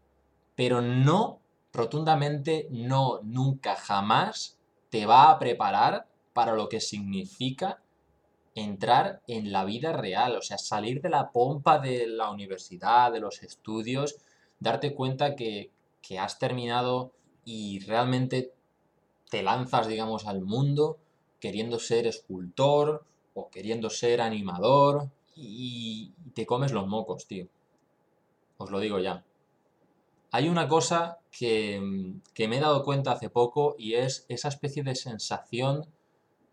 Pero 0.55 0.81
no, 0.81 1.39
rotundamente 1.71 2.67
no, 2.71 3.21
nunca, 3.23 3.75
jamás 3.75 4.57
te 4.89 5.05
va 5.05 5.31
a 5.31 5.39
preparar 5.39 6.07
para 6.33 6.55
lo 6.55 6.67
que 6.67 6.81
significa 6.81 7.81
entrar 8.59 9.21
en 9.27 9.51
la 9.51 9.65
vida 9.65 9.93
real, 9.93 10.35
o 10.35 10.41
sea, 10.41 10.57
salir 10.57 11.01
de 11.01 11.09
la 11.09 11.31
pompa 11.31 11.79
de 11.79 12.07
la 12.07 12.29
universidad, 12.29 13.11
de 13.11 13.19
los 13.19 13.43
estudios, 13.43 14.17
darte 14.59 14.93
cuenta 14.93 15.35
que, 15.35 15.71
has 16.19 16.39
terminado 16.39 17.11
y 17.45 17.81
realmente 17.81 18.51
te 19.29 19.43
lanzas, 19.43 19.87
digamos, 19.87 20.25
al 20.25 20.41
mundo 20.41 20.97
queriendo 21.39 21.77
ser 21.77 22.07
escultor 22.07 23.05
o 23.35 23.49
queriendo 23.51 23.91
ser 23.91 24.19
animador 24.19 25.11
y 25.35 26.13
te 26.33 26.47
comes 26.47 26.71
los 26.71 26.87
mocos, 26.87 27.27
tío. 27.27 27.47
Os 28.57 28.71
lo 28.71 28.79
digo 28.79 28.97
ya. 28.97 29.23
Hay 30.31 30.49
una 30.49 30.67
cosa 30.67 31.19
que, 31.31 32.15
que 32.33 32.47
me 32.47 32.57
he 32.57 32.59
dado 32.59 32.83
cuenta 32.83 33.11
hace 33.11 33.29
poco 33.29 33.75
y 33.77 33.93
es 33.93 34.25
esa 34.29 34.47
especie 34.47 34.81
de 34.81 34.95
sensación 34.95 35.85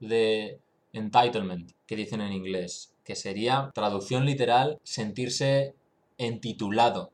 de 0.00 0.60
entitlement 0.96 1.72
que 1.86 1.96
dicen 1.96 2.20
en 2.20 2.32
inglés, 2.32 2.94
que 3.04 3.14
sería 3.14 3.70
traducción 3.74 4.24
literal 4.24 4.80
sentirse 4.82 5.74
entitulado. 6.18 7.12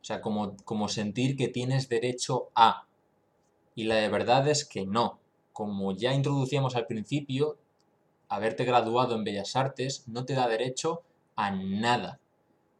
O 0.00 0.04
sea, 0.04 0.20
como, 0.20 0.56
como 0.64 0.88
sentir 0.88 1.36
que 1.36 1.48
tienes 1.48 1.88
derecho 1.88 2.50
a. 2.54 2.86
Y 3.74 3.84
la 3.84 4.08
verdad 4.08 4.48
es 4.48 4.64
que 4.64 4.84
no. 4.84 5.20
Como 5.52 5.92
ya 5.92 6.12
introducíamos 6.12 6.74
al 6.74 6.86
principio, 6.86 7.58
haberte 8.28 8.64
graduado 8.64 9.14
en 9.14 9.24
Bellas 9.24 9.54
Artes 9.54 10.04
no 10.08 10.24
te 10.24 10.34
da 10.34 10.48
derecho 10.48 11.02
a 11.36 11.50
nada. 11.50 12.18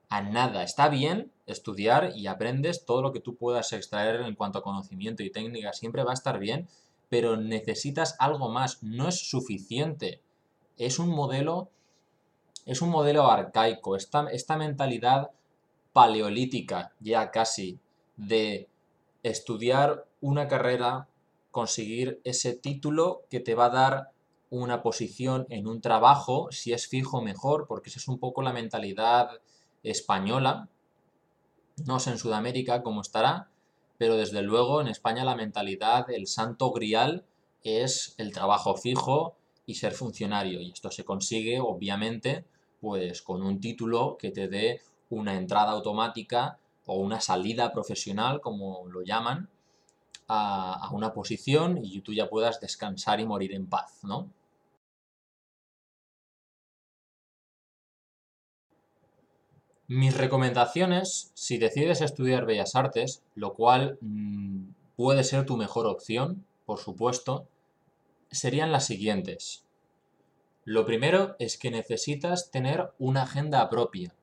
A 0.08 0.22
nada. 0.22 0.64
Está 0.64 0.88
bien 0.88 1.30
estudiar 1.46 2.12
y 2.16 2.26
aprendes 2.26 2.84
todo 2.84 3.02
lo 3.02 3.12
que 3.12 3.20
tú 3.20 3.36
puedas 3.36 3.72
extraer 3.72 4.22
en 4.22 4.34
cuanto 4.34 4.58
a 4.58 4.62
conocimiento 4.62 5.22
y 5.22 5.30
técnica. 5.30 5.72
Siempre 5.72 6.04
va 6.04 6.10
a 6.10 6.14
estar 6.14 6.38
bien, 6.38 6.68
pero 7.12 7.36
necesitas 7.36 8.16
algo 8.18 8.48
más. 8.48 8.82
No 8.82 9.06
es 9.06 9.28
suficiente. 9.28 10.22
Es 10.78 10.98
un 10.98 11.10
modelo, 11.10 11.68
es 12.64 12.80
un 12.80 12.88
modelo 12.88 13.30
arcaico. 13.30 13.96
Esta, 13.96 14.30
esta 14.30 14.56
mentalidad 14.56 15.30
paleolítica 15.92 16.94
ya 17.00 17.30
casi 17.30 17.78
de 18.16 18.70
estudiar 19.22 20.06
una 20.22 20.48
carrera, 20.48 21.06
conseguir 21.50 22.22
ese 22.24 22.54
título 22.54 23.26
que 23.28 23.40
te 23.40 23.54
va 23.54 23.66
a 23.66 23.76
dar 23.82 24.12
una 24.48 24.82
posición 24.82 25.46
en 25.50 25.66
un 25.66 25.82
trabajo, 25.82 26.48
si 26.50 26.72
es 26.72 26.88
fijo 26.88 27.20
mejor, 27.20 27.66
porque 27.66 27.90
esa 27.90 27.98
es 27.98 28.08
un 28.08 28.18
poco 28.18 28.40
la 28.40 28.54
mentalidad 28.54 29.28
española. 29.82 30.70
No 31.84 32.00
sé 32.00 32.12
en 32.12 32.18
Sudamérica 32.18 32.82
cómo 32.82 33.02
estará, 33.02 33.50
pero 34.02 34.16
desde 34.16 34.42
luego 34.42 34.80
en 34.80 34.88
España 34.88 35.22
la 35.22 35.36
mentalidad, 35.36 36.10
el 36.10 36.26
santo 36.26 36.72
grial 36.72 37.24
es 37.62 38.16
el 38.18 38.32
trabajo 38.32 38.76
fijo 38.76 39.36
y 39.64 39.76
ser 39.76 39.92
funcionario. 39.92 40.60
Y 40.60 40.72
esto 40.72 40.90
se 40.90 41.04
consigue, 41.04 41.60
obviamente, 41.60 42.44
pues 42.80 43.22
con 43.22 43.44
un 43.44 43.60
título 43.60 44.16
que 44.18 44.32
te 44.32 44.48
dé 44.48 44.80
una 45.08 45.36
entrada 45.36 45.70
automática 45.70 46.58
o 46.84 46.96
una 46.96 47.20
salida 47.20 47.72
profesional, 47.72 48.40
como 48.40 48.88
lo 48.88 49.02
llaman, 49.02 49.48
a, 50.26 50.90
una 50.92 51.12
posición 51.12 51.78
y 51.80 52.00
tú 52.00 52.12
ya 52.12 52.28
puedas 52.28 52.58
descansar 52.58 53.20
y 53.20 53.24
morir 53.24 53.54
en 53.54 53.68
paz, 53.68 54.00
¿no? 54.02 54.32
Mis 59.94 60.16
recomendaciones, 60.16 61.32
si 61.34 61.58
decides 61.58 62.00
estudiar 62.00 62.46
Bellas 62.46 62.74
Artes, 62.74 63.22
lo 63.34 63.52
cual 63.52 63.98
mm, 64.00 64.70
puede 64.96 65.24
ser 65.24 65.44
tu 65.44 65.56
mejor 65.56 65.86
opción, 65.86 66.46
por 66.64 66.78
supuesto, 66.78 67.46
serían 68.30 68.72
las 68.72 68.86
siguientes. 68.86 69.64
Lo 70.64 70.86
primero 70.86 71.36
es 71.38 71.58
que 71.58 71.70
necesitas 71.70 72.50
tener 72.50 72.92
una 72.98 73.22
agenda 73.22 73.68
propia 73.68 74.14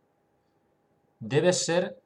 debes 1.20 1.66
ser 1.66 2.02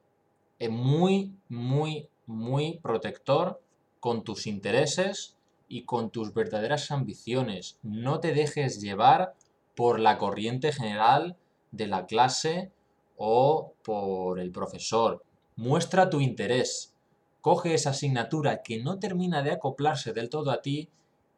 eh, 0.58 0.68
muy, 0.68 1.34
muy, 1.48 2.08
muy 2.26 2.78
protector 2.82 3.60
con 4.00 4.24
tus 4.24 4.46
intereses 4.46 5.36
y 5.68 5.84
con 5.84 6.10
tus 6.10 6.34
verdaderas 6.34 6.90
ambiciones. 6.90 7.78
No 7.82 8.20
te 8.20 8.34
dejes 8.34 8.80
llevar 8.80 9.34
por 9.74 9.98
la 9.98 10.18
corriente 10.18 10.72
general 10.72 11.36
de 11.70 11.86
la 11.86 12.06
clase 12.06 12.70
o 13.16 13.74
por 13.82 14.40
el 14.40 14.50
profesor. 14.50 15.22
Muestra 15.56 16.10
tu 16.10 16.20
interés. 16.20 16.94
Coge 17.40 17.74
esa 17.74 17.90
asignatura 17.90 18.62
que 18.62 18.82
no 18.82 18.98
termina 18.98 19.42
de 19.42 19.52
acoplarse 19.52 20.12
del 20.12 20.30
todo 20.30 20.50
a 20.50 20.62
ti 20.62 20.88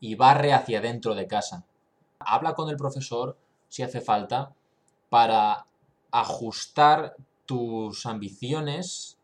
y 0.00 0.14
barre 0.14 0.52
hacia 0.52 0.80
dentro 0.80 1.14
de 1.14 1.26
casa. 1.26 1.64
Habla 2.18 2.54
con 2.54 2.70
el 2.70 2.76
profesor 2.76 3.36
si 3.68 3.82
hace 3.82 4.00
falta 4.00 4.54
para 5.08 5.66
ajustar 6.10 7.16
tus 7.44 8.06
ambiciones 8.06 9.18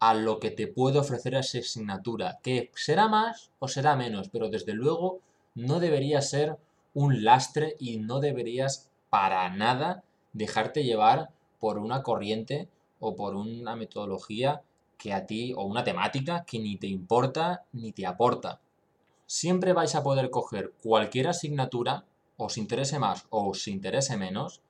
a 0.00 0.14
lo 0.14 0.38
que 0.38 0.50
te 0.50 0.66
puede 0.66 0.98
ofrecer 0.98 1.34
esa 1.34 1.58
asignatura, 1.58 2.38
que 2.42 2.70
será 2.74 3.08
más 3.08 3.50
o 3.58 3.68
será 3.68 3.96
menos, 3.96 4.28
pero 4.28 4.50
desde 4.50 4.74
luego 4.74 5.20
no 5.54 5.80
debería 5.80 6.20
ser 6.20 6.58
un 6.92 7.24
lastre 7.24 7.76
y 7.78 7.98
no 7.98 8.20
deberías 8.20 8.90
para 9.08 9.48
nada 9.50 10.04
dejarte 10.32 10.84
llevar 10.84 11.30
por 11.64 11.78
una 11.78 12.02
corriente 12.02 12.68
o 13.00 13.16
por 13.16 13.34
una 13.34 13.74
metodología 13.74 14.60
que 14.98 15.14
a 15.14 15.24
ti, 15.24 15.54
o 15.56 15.64
una 15.64 15.82
temática 15.82 16.44
que 16.44 16.58
ni 16.58 16.76
te 16.76 16.88
importa 16.88 17.64
ni 17.72 17.90
te 17.92 18.04
aporta. 18.04 18.60
Siempre 19.24 19.72
vais 19.72 19.94
a 19.94 20.02
poder 20.02 20.28
coger 20.28 20.74
cualquier 20.82 21.26
asignatura, 21.26 22.04
os 22.36 22.58
interese 22.58 22.98
más 22.98 23.24
o 23.30 23.48
os 23.48 23.66
interese 23.66 24.18
menos, 24.18 24.60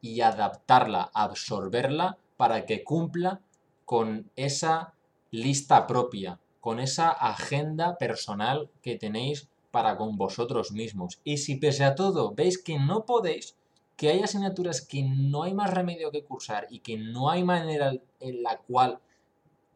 y 0.00 0.20
adaptarla, 0.20 1.10
absorberla 1.14 2.16
para 2.36 2.64
que 2.64 2.84
cumpla 2.84 3.40
con 3.84 4.30
esa 4.36 4.94
lista 5.32 5.88
propia, 5.88 6.38
con 6.60 6.78
esa 6.78 7.10
agenda 7.10 7.98
personal 7.98 8.70
que 8.82 8.94
tenéis 8.94 9.48
para 9.72 9.96
con 9.96 10.16
vosotros 10.16 10.70
mismos. 10.70 11.18
Y 11.24 11.38
si 11.38 11.56
pese 11.56 11.82
a 11.82 11.96
todo 11.96 12.32
veis 12.36 12.62
que 12.62 12.78
no 12.78 13.04
podéis, 13.04 13.56
que 14.00 14.08
hay 14.08 14.22
asignaturas 14.22 14.80
que 14.80 15.02
no 15.02 15.42
hay 15.42 15.52
más 15.52 15.74
remedio 15.74 16.10
que 16.10 16.24
cursar 16.24 16.66
y 16.70 16.78
que 16.78 16.96
no 16.96 17.28
hay 17.28 17.44
manera 17.44 17.92
en 18.20 18.42
la 18.42 18.56
cual 18.56 18.98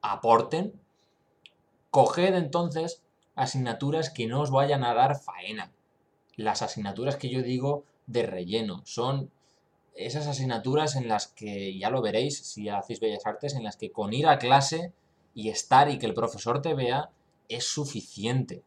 aporten, 0.00 0.80
coged 1.90 2.34
entonces 2.34 3.02
asignaturas 3.34 4.08
que 4.08 4.26
no 4.26 4.40
os 4.40 4.50
vayan 4.50 4.82
a 4.82 4.94
dar 4.94 5.20
faena. 5.20 5.74
Las 6.36 6.62
asignaturas 6.62 7.16
que 7.16 7.28
yo 7.28 7.42
digo 7.42 7.84
de 8.06 8.22
relleno 8.22 8.80
son 8.86 9.30
esas 9.94 10.26
asignaturas 10.26 10.96
en 10.96 11.06
las 11.06 11.26
que, 11.26 11.78
ya 11.78 11.90
lo 11.90 12.00
veréis 12.00 12.38
si 12.46 12.70
hacéis 12.70 13.00
Bellas 13.00 13.26
Artes, 13.26 13.52
en 13.52 13.62
las 13.62 13.76
que 13.76 13.92
con 13.92 14.14
ir 14.14 14.26
a 14.26 14.38
clase 14.38 14.94
y 15.34 15.50
estar 15.50 15.90
y 15.90 15.98
que 15.98 16.06
el 16.06 16.14
profesor 16.14 16.62
te 16.62 16.72
vea 16.72 17.10
es 17.50 17.66
suficiente. 17.66 18.62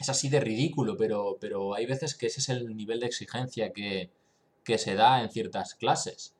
Es 0.00 0.08
así 0.08 0.28
de 0.28 0.40
ridículo, 0.40 0.96
pero, 0.96 1.36
pero 1.40 1.74
hay 1.74 1.86
veces 1.86 2.16
que 2.16 2.26
ese 2.26 2.40
es 2.40 2.48
el 2.48 2.76
nivel 2.76 2.98
de 2.98 3.06
exigencia 3.06 3.72
que, 3.72 4.10
que 4.64 4.78
se 4.78 4.94
da 4.94 5.22
en 5.22 5.30
ciertas 5.30 5.74
clases. 5.74 6.34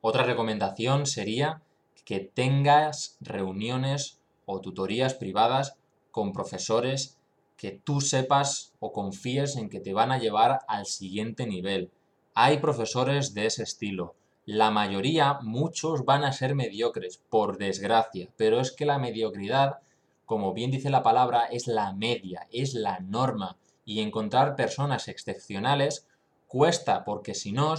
Otra 0.00 0.24
recomendación 0.24 1.06
sería 1.06 1.62
que 2.04 2.20
tengas 2.20 3.16
reuniones 3.20 4.20
o 4.44 4.60
tutorías 4.60 5.14
privadas 5.14 5.76
con 6.10 6.32
profesores 6.32 7.18
que 7.56 7.72
tú 7.72 8.00
sepas 8.00 8.74
o 8.80 8.92
confíes 8.92 9.56
en 9.56 9.70
que 9.70 9.80
te 9.80 9.94
van 9.94 10.12
a 10.12 10.18
llevar 10.18 10.60
al 10.68 10.86
siguiente 10.86 11.46
nivel. 11.46 11.90
Hay 12.34 12.58
profesores 12.58 13.32
de 13.32 13.46
ese 13.46 13.62
estilo. 13.62 14.14
La 14.44 14.70
mayoría, 14.70 15.38
muchos 15.40 16.04
van 16.04 16.24
a 16.24 16.32
ser 16.32 16.54
mediocres, 16.54 17.22
por 17.30 17.56
desgracia, 17.56 18.28
pero 18.36 18.60
es 18.60 18.72
que 18.72 18.84
la 18.84 18.98
mediocridad, 18.98 19.78
como 20.26 20.52
bien 20.52 20.70
dice 20.70 20.90
la 20.90 21.02
palabra, 21.02 21.46
es 21.46 21.66
la 21.66 21.94
media, 21.94 22.46
es 22.52 22.74
la 22.74 22.98
norma, 23.00 23.56
y 23.86 24.00
encontrar 24.00 24.56
personas 24.56 25.08
excepcionales 25.08 26.06
cuesta, 26.54 27.04
porque 27.04 27.34
si 27.34 27.50
no, 27.50 27.74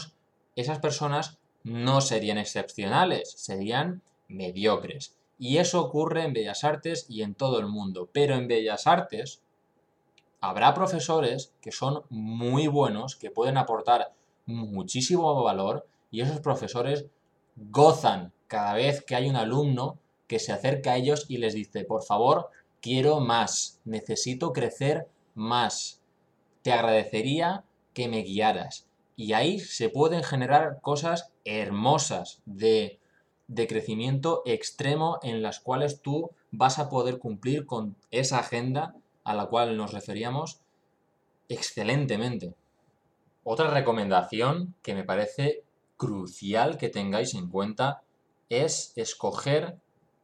esas 0.58 0.80
personas 0.80 1.38
no 1.64 2.02
serían 2.02 2.38
excepcionales, 2.38 3.32
serían 3.38 4.02
mediocres. 4.28 5.16
Y 5.40 5.60
eso 5.60 5.82
ocurre 5.82 6.24
en 6.24 6.34
Bellas 6.34 6.66
Artes 6.66 7.06
y 7.08 7.22
en 7.22 7.36
todo 7.36 7.58
el 7.60 7.68
mundo, 7.68 8.10
pero 8.12 8.36
en 8.36 8.50
Bellas 8.50 8.86
Artes 8.86 9.42
habrá 10.42 10.74
profesores 10.74 11.54
que 11.62 11.72
son 11.72 12.04
muy 12.10 12.68
buenos, 12.68 13.16
que 13.16 13.32
pueden 13.32 13.56
aportar 13.56 14.12
muchísimo 14.46 15.42
valor 15.42 15.88
y 16.12 16.20
esos 16.20 16.42
profesores 16.42 17.06
gozan 17.56 18.34
cada 18.48 18.74
vez 18.74 19.06
que 19.06 19.16
hay 19.16 19.30
un 19.30 19.38
alumno 19.38 20.00
que 20.28 20.40
se 20.40 20.52
acerca 20.52 20.92
a 20.92 20.98
ellos 20.98 21.28
y 21.30 21.38
les 21.38 21.54
dice, 21.54 21.86
por 21.86 22.04
favor, 22.04 22.50
quiero 22.82 23.22
más, 23.22 23.80
necesito 23.86 24.52
crecer 24.52 25.08
más, 25.34 26.02
te 26.62 26.74
agradecería 26.74 27.64
que 27.96 28.08
me 28.08 28.22
guiaras. 28.22 28.88
Y 29.16 29.34
ahí 29.34 29.60
se 29.60 29.90
pueden 29.90 30.22
generar 30.22 30.82
cosas 30.82 31.32
hermosas 31.46 32.44
de, 32.46 33.00
de 33.48 33.66
crecimiento 33.66 34.44
extremo 34.46 35.18
en 35.24 35.42
las 35.42 35.60
cuales 35.60 36.02
tú 36.02 36.30
vas 36.52 36.78
a 36.78 36.90
poder 36.90 37.18
cumplir 37.18 37.66
con 37.66 37.96
esa 38.12 38.40
agenda 38.40 38.94
a 39.24 39.34
la 39.34 39.48
cual 39.48 39.78
nos 39.78 39.94
referíamos 39.94 40.60
excelentemente. 41.50 42.54
Otra 43.44 43.70
recomendación 43.70 44.76
que 44.82 44.94
me 44.94 45.04
parece 45.04 45.64
crucial 45.98 46.78
que 46.78 46.90
tengáis 46.90 47.34
en 47.36 47.50
cuenta 47.50 48.02
es 48.50 48.92
escoger 48.96 49.78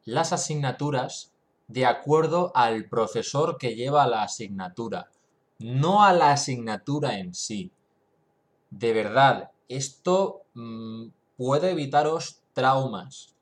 las 0.04 0.34
asignaturas 0.34 1.32
de 1.68 1.86
acuerdo 1.86 2.52
al 2.54 2.90
profesor 2.90 3.58
que 3.58 3.76
lleva 3.76 4.08
la 4.08 4.24
asignatura, 4.24 5.10
no 5.62 6.04
a 6.04 6.14
la 6.14 6.32
asignatura 6.32 7.20
en 7.20 7.34
sí. 7.34 7.72
De 8.70 8.94
verdad, 8.94 9.52
esto 9.70 10.44
mm, 10.54 11.08
puede 11.38 11.72
evitaros 11.72 12.42
traumas. 12.54 13.36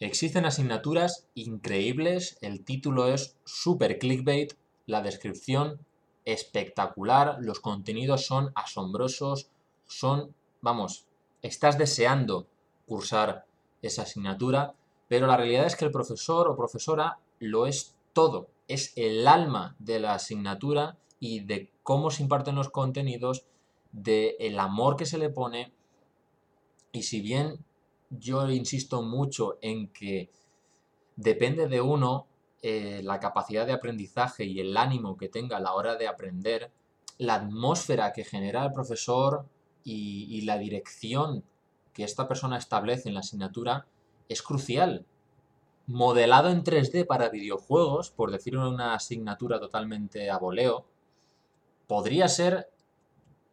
Existen 0.00 0.44
asignaturas 0.46 1.28
increíbles, 1.34 2.36
el 2.40 2.64
título 2.64 3.06
es 3.06 3.36
super 3.44 3.98
clickbait, 3.98 4.54
la 4.86 5.00
descripción 5.00 5.78
espectacular, 6.24 7.38
los 7.40 7.60
contenidos 7.60 8.26
son 8.26 8.52
asombrosos, 8.54 9.48
son, 9.86 10.34
vamos, 10.60 11.06
estás 11.40 11.78
deseando 11.78 12.46
cursar 12.86 13.46
esa 13.80 14.02
asignatura, 14.02 14.74
pero 15.08 15.26
la 15.26 15.36
realidad 15.36 15.66
es 15.66 15.76
que 15.76 15.84
el 15.84 15.92
profesor 15.92 16.48
o 16.48 16.56
profesora 16.56 17.18
lo 17.38 17.66
es 17.66 17.94
todo, 18.12 18.48
es 18.68 18.92
el 18.96 19.26
alma 19.28 19.76
de 19.78 20.00
la 20.00 20.14
asignatura 20.14 20.96
y 21.24 21.38
de 21.38 21.70
cómo 21.84 22.10
se 22.10 22.24
imparten 22.24 22.56
los 22.56 22.70
contenidos, 22.70 23.46
de 23.92 24.34
el 24.40 24.58
amor 24.58 24.96
que 24.96 25.06
se 25.06 25.18
le 25.18 25.30
pone 25.30 25.72
y 26.90 27.04
si 27.04 27.20
bien 27.20 27.64
yo 28.10 28.50
insisto 28.50 29.02
mucho 29.02 29.56
en 29.62 29.86
que 29.92 30.30
depende 31.14 31.68
de 31.68 31.80
uno 31.80 32.26
eh, 32.60 33.02
la 33.04 33.20
capacidad 33.20 33.64
de 33.66 33.72
aprendizaje 33.72 34.46
y 34.46 34.58
el 34.58 34.76
ánimo 34.76 35.16
que 35.16 35.28
tenga 35.28 35.58
a 35.58 35.60
la 35.60 35.74
hora 35.74 35.94
de 35.94 36.08
aprender, 36.08 36.72
la 37.18 37.34
atmósfera 37.34 38.12
que 38.12 38.24
genera 38.24 38.64
el 38.64 38.72
profesor 38.72 39.46
y, 39.84 40.40
la 40.40 40.58
dirección 40.58 41.44
que 41.92 42.02
esta 42.02 42.26
persona 42.26 42.58
establece 42.58 43.08
en 43.08 43.14
la 43.14 43.20
asignatura 43.20 43.86
es 44.28 44.42
crucial. 44.42 45.06
Modelado 45.86 46.48
en 46.48 46.64
3D 46.64 47.06
para 47.06 47.28
videojuegos, 47.28 48.10
por 48.10 48.32
decirlo 48.32 48.68
una 48.68 48.94
asignatura 48.94 49.60
totalmente 49.60 50.28
a 50.28 50.38
voleo, 50.38 50.86
podría 51.86 52.28
ser 52.28 52.70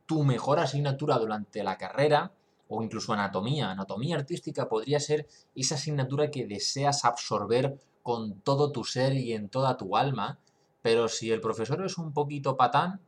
tu 0.06 0.24
mejor 0.24 0.60
asignatura 0.60 1.18
durante 1.18 1.64
la 1.64 1.78
carrera 1.78 2.32
o 2.68 2.84
incluso 2.84 3.14
anatomía. 3.14 3.72
Anatomía 3.72 4.16
artística 4.16 4.70
podría 4.70 5.00
ser 5.00 5.28
esa 5.56 5.76
asignatura 5.76 6.32
que 6.32 6.46
deseas 6.46 7.06
absorber 7.06 7.80
con 8.04 8.42
todo 8.42 8.72
tu 8.72 8.84
ser 8.84 9.14
y 9.14 9.34
en 9.34 9.50
toda 9.50 9.78
tu 9.78 9.98
alma, 9.98 10.40
pero 10.82 11.08
si 11.10 11.32
el 11.32 11.42
profesor 11.42 11.84
es 11.86 11.98
un 11.98 12.14
poquito 12.14 12.56
patán, 12.56 13.02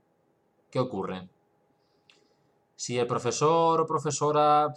¿qué 0.69 0.79
ocurre? 0.79 1.29
Si 2.75 2.97
el 2.97 3.07
profesor 3.07 3.81
o 3.81 3.85
profesora 3.85 4.73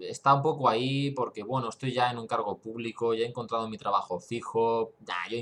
está 0.00 0.34
un 0.34 0.42
poco 0.42 0.68
ahí 0.68 1.12
porque, 1.12 1.42
bueno, 1.42 1.68
estoy 1.68 1.92
ya 1.92 2.10
en 2.10 2.18
un 2.18 2.26
cargo 2.26 2.58
público, 2.58 3.14
ya 3.14 3.24
he 3.24 3.28
encontrado 3.28 3.68
mi 3.68 3.78
trabajo 3.78 4.18
fijo, 4.18 4.92
ya, 5.00 5.16
yo 5.30 5.38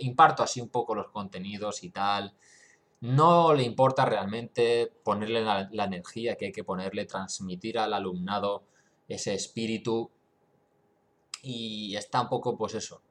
imparto 0.00 0.42
así 0.42 0.60
un 0.60 0.68
poco 0.68 0.94
los 0.94 1.08
contenidos 1.08 1.82
y 1.82 1.90
tal, 1.90 2.34
no 3.00 3.54
le 3.54 3.62
importa 3.62 4.04
realmente 4.04 4.92
ponerle 5.04 5.42
la, 5.44 5.84
energía 5.84 6.36
que 6.36 6.46
hay 6.46 6.52
que 6.52 6.64
ponerle, 6.64 7.04
transmitir 7.04 7.78
al 7.78 7.92
alumnado 7.92 8.64
ese 9.08 9.34
espíritu 9.34 10.10
y 11.42 11.94
está 11.94 12.22
un 12.22 12.28
poco, 12.28 12.56
pues 12.56 12.74
eso, 12.74 13.02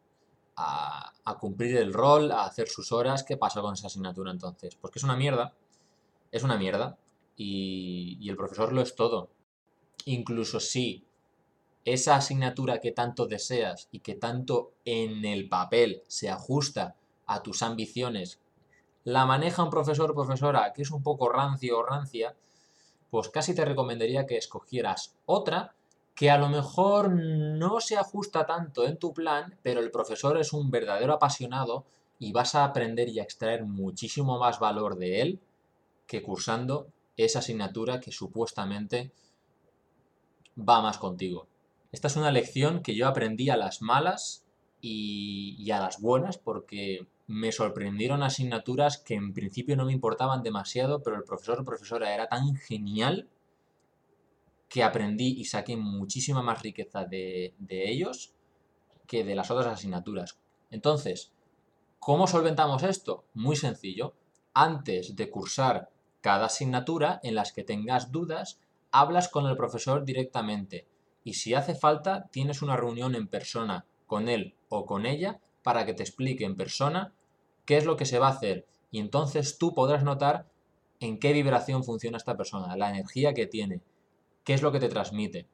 a, 0.57 1.13
cumplir 1.39 1.77
el 1.77 1.93
rol, 1.93 2.31
a 2.31 2.45
hacer 2.45 2.67
sus 2.67 2.91
horas. 2.91 3.23
¿Qué 3.23 3.37
pasa 3.37 3.61
con 3.61 3.73
esa 3.73 3.87
asignatura 3.87 4.31
entonces? 4.31 4.75
Pues 4.75 4.91
que 4.91 4.99
es 4.99 5.03
una 5.03 5.15
mierda, 5.15 5.53
es 6.31 6.43
una 6.43 6.57
mierda 6.57 6.97
y, 7.37 8.17
y 8.19 8.29
el 8.29 8.35
profesor 8.35 8.73
lo 8.73 8.81
es 8.81 8.95
todo. 8.95 9.29
Incluso 10.05 10.59
si 10.59 11.05
esa 11.85 12.15
asignatura 12.15 12.79
que 12.81 12.91
tanto 12.91 13.27
deseas 13.27 13.87
y 13.91 13.99
que 13.99 14.15
tanto 14.15 14.73
en 14.83 15.23
el 15.23 15.47
papel 15.47 16.01
se 16.07 16.29
ajusta 16.29 16.95
a 17.27 17.43
tus 17.43 17.61
ambiciones 17.61 18.41
la 19.05 19.25
maneja 19.25 19.63
un 19.63 19.69
profesor 19.69 20.11
o 20.11 20.15
profesora 20.15 20.73
que 20.73 20.81
es 20.81 20.91
un 20.91 21.03
poco 21.03 21.29
rancio 21.29 21.77
o 21.77 21.83
rancia, 21.83 22.35
pues 23.09 23.29
casi 23.29 23.53
te 23.55 23.63
recomendaría 23.63 24.25
que 24.25 24.37
escogieras 24.37 25.15
otra 25.25 25.73
que 26.15 26.31
a 26.31 26.37
lo 26.37 26.49
mejor 26.49 27.11
no 27.11 27.81
se 27.81 27.97
ajusta 27.97 28.45
tanto 28.45 28.85
en 28.85 28.97
tu 28.97 29.13
plan, 29.13 29.57
pero 29.61 29.81
el 29.81 29.91
profesor 29.91 30.37
es 30.37 30.53
un 30.53 30.71
verdadero 30.71 31.13
apasionado 31.13 31.85
y 32.19 32.31
vas 32.31 32.55
a 32.55 32.63
aprender 32.63 33.09
y 33.09 33.19
a 33.19 33.23
extraer 33.23 33.65
muchísimo 33.65 34.39
más 34.39 34.59
valor 34.59 34.97
de 34.97 35.21
él 35.21 35.39
que 36.07 36.23
cursando 36.23 36.87
esa 37.17 37.39
asignatura 37.39 37.99
que 37.99 38.11
supuestamente 38.11 39.11
va 40.57 40.81
más 40.81 40.97
contigo. 40.97 41.47
Esta 41.91 42.07
es 42.07 42.15
una 42.15 42.31
lección 42.31 42.81
que 42.81 42.95
yo 42.95 43.07
aprendí 43.07 43.49
a 43.49 43.57
las 43.57 43.81
malas 43.81 44.45
y, 44.81 45.55
y 45.59 45.71
a 45.71 45.79
las 45.79 45.99
buenas 45.99 46.37
porque 46.37 47.07
me 47.27 47.51
sorprendieron 47.51 48.23
asignaturas 48.23 48.97
que 48.97 49.15
en 49.15 49.33
principio 49.33 49.75
no 49.75 49.85
me 49.85 49.93
importaban 49.93 50.43
demasiado, 50.43 51.01
pero 51.01 51.15
el 51.15 51.23
profesor 51.23 51.59
o 51.59 51.65
profesora 51.65 52.13
era 52.13 52.27
tan 52.27 52.55
genial 52.55 53.27
que 54.69 54.83
aprendí 54.83 55.39
y 55.39 55.45
saqué 55.45 55.75
muchísima 55.75 56.41
más 56.41 56.61
riqueza 56.61 57.05
de, 57.05 57.53
de 57.57 57.89
ellos 57.89 58.33
que 59.07 59.23
de 59.23 59.35
las 59.35 59.51
otras 59.51 59.73
asignaturas. 59.73 60.37
Entonces, 60.69 61.31
¿cómo 61.99 62.27
solventamos 62.27 62.83
esto? 62.83 63.25
Muy 63.33 63.55
sencillo. 63.55 64.13
Antes 64.53 65.15
de 65.15 65.29
cursar 65.29 65.89
cada 66.21 66.47
asignatura 66.47 67.19
en 67.23 67.35
las 67.35 67.51
que 67.51 67.63
tengas 67.63 68.11
dudas, 68.11 68.59
hablas 68.91 69.29
con 69.29 69.45
el 69.47 69.57
profesor 69.57 70.05
directamente 70.05 70.87
y 71.25 71.33
si 71.33 71.53
hace 71.53 71.75
falta 71.75 72.29
tienes 72.31 72.61
una 72.61 72.77
reunión 72.77 73.15
en 73.15 73.27
persona 73.27 73.85
con 74.07 74.29
él 74.29 74.55
o 74.69 74.85
con 74.85 75.05
ella 75.05 75.41
para 75.65 75.83
que 75.87 75.95
te 75.95 76.03
explique 76.03 76.45
en 76.45 76.55
persona 76.55 77.11
qué 77.65 77.77
es 77.77 77.85
lo 77.85 77.97
que 77.97 78.05
se 78.05 78.19
va 78.19 78.27
a 78.27 78.33
hacer. 78.33 78.67
Y 78.91 78.99
entonces 78.99 79.57
tú 79.57 79.73
podrás 79.73 80.03
notar 80.03 80.45
en 80.99 81.17
qué 81.17 81.33
vibración 81.33 81.83
funciona 81.83 82.17
esta 82.17 82.37
persona, 82.37 82.77
la 82.77 82.91
energía 82.91 83.33
que 83.33 83.47
tiene, 83.47 83.81
qué 84.43 84.53
es 84.53 84.61
lo 84.61 84.71
que 84.71 84.79
te 84.79 84.89
transmite. 84.89 85.47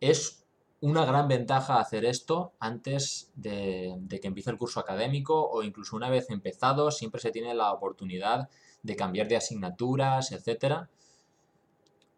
Es 0.00 0.44
una 0.82 1.06
gran 1.06 1.28
ventaja 1.28 1.80
hacer 1.80 2.04
esto 2.04 2.52
antes 2.60 3.32
de, 3.36 3.98
que 4.20 4.28
empiece 4.28 4.50
el 4.50 4.58
curso 4.58 4.80
académico 4.80 5.48
o 5.48 5.62
incluso 5.62 5.96
una 5.96 6.10
vez 6.10 6.28
empezado, 6.28 6.90
siempre 6.90 7.18
se 7.18 7.30
tiene 7.30 7.54
la 7.54 7.72
oportunidad 7.72 8.50
de 8.82 8.96
cambiar 8.96 9.28
de 9.28 9.36
asignaturas, 9.36 10.30
etc. 10.30 10.88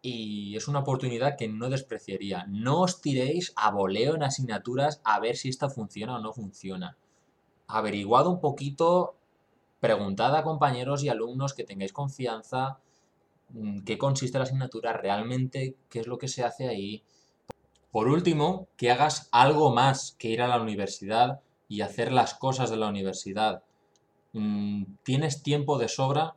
Y 0.01 0.55
es 0.55 0.67
una 0.67 0.79
oportunidad 0.79 1.35
que 1.37 1.49
no 1.49 1.69
despreciaría. 1.69 2.45
No 2.47 2.81
os 2.81 3.01
tiréis 3.01 3.51
a 3.55 3.71
voleo 3.71 4.15
en 4.15 4.23
asignaturas 4.23 5.01
a 5.03 5.19
ver 5.19 5.35
si 5.35 5.49
esta 5.49 5.69
funciona 5.69 6.15
o 6.15 6.19
no 6.19 6.33
funciona. 6.33 6.97
Averiguad 7.67 8.27
un 8.27 8.39
poquito, 8.39 9.15
preguntad 9.79 10.35
a 10.35 10.43
compañeros 10.43 11.03
y 11.03 11.09
alumnos 11.09 11.53
que 11.53 11.65
tengáis 11.65 11.93
confianza, 11.93 12.79
mm, 13.49 13.79
qué 13.81 13.97
consiste 13.97 14.37
la 14.37 14.45
asignatura 14.45 14.93
realmente, 14.93 15.75
qué 15.89 15.99
es 15.99 16.07
lo 16.07 16.17
que 16.17 16.27
se 16.27 16.43
hace 16.43 16.67
ahí. 16.67 17.03
Por 17.91 18.07
último, 18.07 18.67
que 18.77 18.91
hagas 18.91 19.27
algo 19.31 19.73
más 19.73 20.15
que 20.17 20.29
ir 20.29 20.41
a 20.41 20.47
la 20.47 20.61
universidad 20.61 21.41
y 21.67 21.81
hacer 21.81 22.11
las 22.11 22.33
cosas 22.33 22.69
de 22.69 22.77
la 22.77 22.87
universidad. 22.87 23.63
Mm, 24.33 24.83
tienes 25.03 25.43
tiempo 25.43 25.77
de 25.77 25.87
sobra 25.87 26.35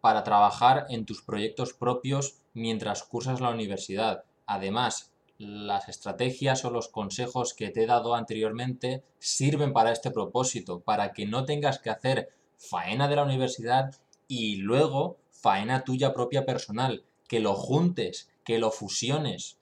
para 0.00 0.22
trabajar 0.22 0.86
en 0.90 1.06
tus 1.06 1.22
proyectos 1.22 1.72
propios 1.72 2.41
mientras 2.54 3.02
cursas 3.02 3.40
la 3.40 3.50
universidad. 3.50 4.24
Además, 4.46 5.12
las 5.38 5.88
estrategias 5.88 6.64
o 6.64 6.70
los 6.70 6.88
consejos 6.88 7.54
que 7.54 7.70
te 7.70 7.84
he 7.84 7.86
dado 7.86 8.14
anteriormente 8.14 9.02
sirven 9.18 9.72
para 9.72 9.92
este 9.92 10.10
propósito, 10.10 10.80
para 10.80 11.12
que 11.12 11.26
no 11.26 11.44
tengas 11.44 11.78
que 11.78 11.90
hacer 11.90 12.30
faena 12.56 13.08
de 13.08 13.16
la 13.16 13.24
universidad 13.24 13.94
y 14.28 14.56
luego 14.56 15.18
faena 15.30 15.84
tuya 15.84 16.14
propia 16.14 16.46
personal, 16.46 17.04
que 17.26 17.40
lo 17.40 17.54
juntes, 17.54 18.30
que 18.44 18.58
lo 18.58 18.70
fusiones. 18.70 19.58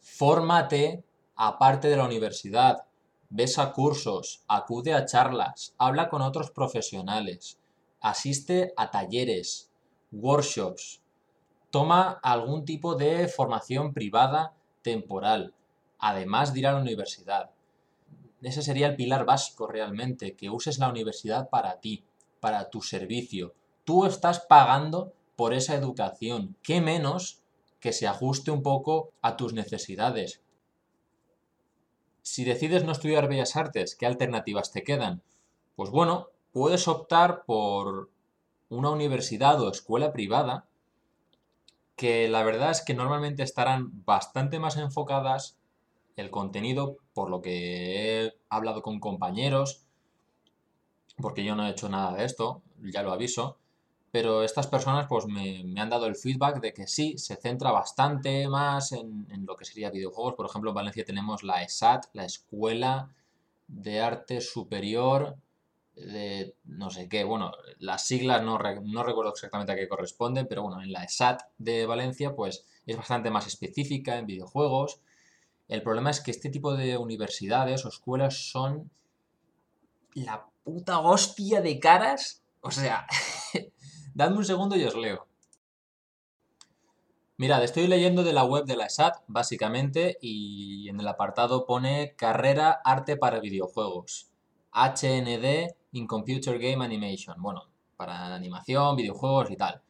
Fórmate 0.00 1.04
aparte 1.38 1.88
de 1.88 1.96
la 1.96 2.04
universidad, 2.04 2.84
ves 3.30 3.58
a 3.58 3.72
cursos, 3.72 4.42
acude 4.48 4.92
a 4.92 5.06
charlas, 5.06 5.74
habla 5.78 6.08
con 6.08 6.20
otros 6.20 6.50
profesionales, 6.50 7.60
asiste 8.00 8.72
a 8.76 8.90
talleres, 8.90 9.70
workshops, 10.10 11.00
toma 11.70 12.18
algún 12.22 12.64
tipo 12.64 12.94
de 12.94 13.28
formación 13.28 13.92
privada 13.92 14.54
temporal, 14.82 15.54
además 15.98 16.52
de 16.52 16.60
ir 16.60 16.66
a 16.66 16.72
la 16.72 16.80
universidad. 16.80 17.50
Ese 18.40 18.62
sería 18.62 18.86
el 18.86 18.96
pilar 18.96 19.24
básico 19.24 19.66
realmente, 19.66 20.36
que 20.36 20.50
uses 20.50 20.78
la 20.78 20.88
universidad 20.88 21.48
para 21.50 21.80
ti, 21.80 22.04
para 22.40 22.70
tu 22.70 22.82
servicio. 22.82 23.54
Tú 23.84 24.06
estás 24.06 24.40
pagando 24.40 25.12
por 25.36 25.52
esa 25.54 25.74
educación, 25.74 26.56
qué 26.62 26.80
menos 26.80 27.42
que 27.80 27.92
se 27.92 28.06
ajuste 28.06 28.50
un 28.50 28.62
poco 28.62 29.12
a 29.22 29.36
tus 29.36 29.52
necesidades. 29.52 30.42
Si 32.22 32.44
decides 32.44 32.84
no 32.84 32.92
estudiar 32.92 33.28
Bellas 33.28 33.56
Artes, 33.56 33.96
¿qué 33.96 34.06
alternativas 34.06 34.72
te 34.72 34.82
quedan? 34.82 35.22
Pues 35.76 35.90
bueno, 35.90 36.28
puedes 36.52 36.88
optar 36.88 37.44
por 37.44 38.10
una 38.68 38.90
universidad 38.90 39.60
o 39.62 39.70
escuela 39.70 40.12
privada 40.12 40.67
que 41.98 42.28
la 42.28 42.44
verdad 42.44 42.70
es 42.70 42.80
que 42.80 42.94
normalmente 42.94 43.42
estarán 43.42 44.04
bastante 44.06 44.60
más 44.60 44.76
enfocadas 44.76 45.58
el 46.16 46.30
contenido, 46.30 46.96
por 47.12 47.28
lo 47.28 47.42
que 47.42 48.24
he 48.24 48.34
hablado 48.48 48.82
con 48.82 49.00
compañeros, 49.00 49.82
porque 51.20 51.44
yo 51.44 51.56
no 51.56 51.66
he 51.66 51.70
hecho 51.70 51.88
nada 51.88 52.16
de 52.16 52.24
esto, 52.24 52.62
ya 52.80 53.02
lo 53.02 53.12
aviso, 53.12 53.58
pero 54.12 54.44
estas 54.44 54.68
personas 54.68 55.06
pues 55.08 55.26
me, 55.26 55.64
han 55.76 55.90
dado 55.90 56.06
el 56.06 56.14
feedback 56.14 56.60
de 56.60 56.72
que 56.72 56.86
sí, 56.86 57.18
se 57.18 57.34
centra 57.34 57.72
bastante 57.72 58.48
más 58.48 58.92
en, 58.92 59.26
en, 59.30 59.44
lo 59.44 59.56
que 59.56 59.64
sería 59.64 59.90
videojuegos. 59.90 60.34
Por 60.34 60.46
ejemplo, 60.46 60.70
en 60.70 60.76
Valencia 60.76 61.04
tenemos 61.04 61.42
la 61.42 61.64
ESAT, 61.64 62.06
la 62.12 62.24
Escuela 62.24 63.10
de 63.66 64.00
Arte 64.00 64.40
Superior 64.40 65.36
de 66.06 66.54
no 66.64 66.90
sé 66.90 67.08
qué, 67.08 67.24
bueno, 67.24 67.52
las 67.78 68.06
siglas 68.06 68.42
no, 68.42 68.58
no, 68.58 69.02
recuerdo 69.02 69.32
exactamente 69.32 69.72
a 69.72 69.76
qué 69.76 69.88
corresponden, 69.88 70.46
pero 70.46 70.62
bueno, 70.62 70.82
en 70.82 70.92
la 70.92 71.04
ESAT 71.04 71.42
de 71.58 71.86
Valencia 71.86 72.34
pues 72.34 72.64
es 72.86 72.96
bastante 72.96 73.30
más 73.30 73.46
específica 73.46 74.18
en 74.18 74.26
videojuegos. 74.26 75.00
El 75.68 75.82
problema 75.82 76.10
es 76.10 76.20
que 76.20 76.30
este 76.30 76.50
tipo 76.50 76.74
de 76.74 76.96
universidades 76.96 77.84
o 77.84 77.88
escuelas 77.88 78.50
son 78.50 78.90
la 80.14 80.46
puta 80.64 81.00
hostia 81.00 81.60
de 81.60 81.78
caras. 81.78 82.42
O 82.60 82.70
sea, 82.70 83.06
dadme 84.14 84.38
un 84.38 84.44
segundo 84.44 84.76
y 84.76 84.84
os 84.84 84.96
leo. 84.96 85.26
Mirad, 87.36 87.62
estoy 87.62 87.86
leyendo 87.86 88.24
de 88.24 88.32
la 88.32 88.42
web 88.42 88.64
de 88.64 88.76
la 88.76 88.86
ESAT, 88.86 89.22
básicamente, 89.28 90.18
y 90.20 90.88
en 90.88 90.98
el 90.98 91.06
apartado 91.06 91.66
pone 91.66 92.14
Carrera 92.16 92.80
Arte 92.84 93.16
para 93.16 93.38
Videojuegos. 93.38 94.32
HND 94.72 95.76
in 95.92 96.06
Computer 96.06 96.58
Game 96.58 96.84
Animation. 96.84 97.36
Bueno, 97.40 97.64
para 97.96 98.34
animación, 98.34 98.96
videojuegos 98.96 99.50
y 99.50 99.56
tal. 99.56 99.82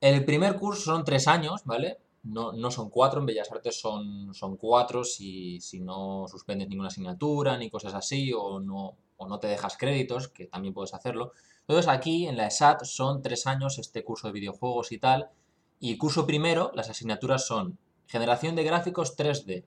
El 0.00 0.24
primer 0.24 0.56
curso 0.56 0.82
son 0.82 1.04
tres 1.04 1.28
años, 1.28 1.62
¿vale? 1.64 1.98
No, 2.22 2.52
no 2.52 2.70
son 2.70 2.90
cuatro, 2.90 3.20
en 3.20 3.26
Bellas 3.26 3.50
Artes 3.52 3.80
son, 3.80 4.34
son 4.34 4.56
cuatro 4.56 5.04
si, 5.04 5.60
si 5.60 5.80
no 5.80 6.26
suspendes 6.28 6.68
ninguna 6.68 6.88
asignatura 6.88 7.56
ni 7.56 7.70
cosas 7.70 7.94
así 7.94 8.32
o 8.32 8.58
no, 8.58 8.96
o 9.16 9.28
no 9.28 9.38
te 9.38 9.46
dejas 9.46 9.76
créditos, 9.76 10.28
que 10.28 10.46
también 10.46 10.74
puedes 10.74 10.92
hacerlo. 10.92 11.32
Entonces 11.60 11.88
aquí 11.88 12.26
en 12.26 12.36
la 12.36 12.46
ESAT 12.46 12.84
son 12.84 13.22
tres 13.22 13.46
años 13.46 13.78
este 13.78 14.04
curso 14.04 14.26
de 14.26 14.32
videojuegos 14.32 14.92
y 14.92 14.98
tal. 14.98 15.30
Y 15.78 15.96
curso 15.98 16.26
primero, 16.26 16.72
las 16.74 16.90
asignaturas 16.90 17.46
son 17.46 17.78
generación 18.06 18.56
de 18.56 18.64
gráficos 18.64 19.16
3D, 19.16 19.64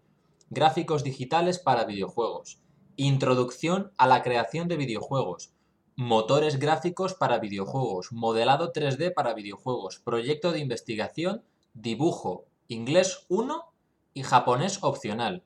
gráficos 0.50 1.04
digitales 1.04 1.60
para 1.60 1.86
videojuegos, 1.86 2.60
introducción 2.96 3.92
a 3.98 4.08
la 4.08 4.24
creación 4.24 4.68
de 4.68 4.78
videojuegos, 4.78 5.52
motores 6.00 6.60
gráficos 6.60 7.14
para 7.14 7.40
videojuegos, 7.40 8.14
modelado 8.14 8.72
3D 8.72 9.14
para 9.14 9.34
videojuegos, 9.34 10.00
proyecto 10.00 10.54
de 10.54 10.60
investigación, 10.60 11.44
dibujo, 11.74 12.46
inglés 12.70 13.26
1 13.28 13.66
y 14.14 14.24
japonés 14.24 14.80
opcional. 14.82 15.44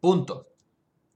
Punto. 0.00 0.48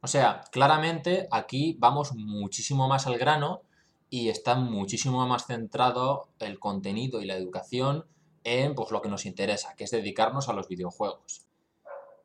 O 0.00 0.06
sea, 0.06 0.44
claramente 0.52 1.26
aquí 1.32 1.74
vamos 1.80 2.14
muchísimo 2.14 2.86
más 2.86 3.08
al 3.08 3.18
grano 3.18 3.62
y 4.10 4.28
está 4.28 4.54
muchísimo 4.54 5.26
más 5.26 5.46
centrado 5.46 6.28
el 6.38 6.60
contenido 6.60 7.20
y 7.20 7.26
la 7.26 7.34
educación 7.34 8.06
en 8.44 8.76
pues, 8.76 8.92
lo 8.92 9.02
que 9.02 9.08
nos 9.08 9.26
interesa, 9.26 9.74
que 9.74 9.82
es 9.82 9.90
dedicarnos 9.90 10.48
a 10.48 10.52
los 10.52 10.68
videojuegos. 10.68 11.48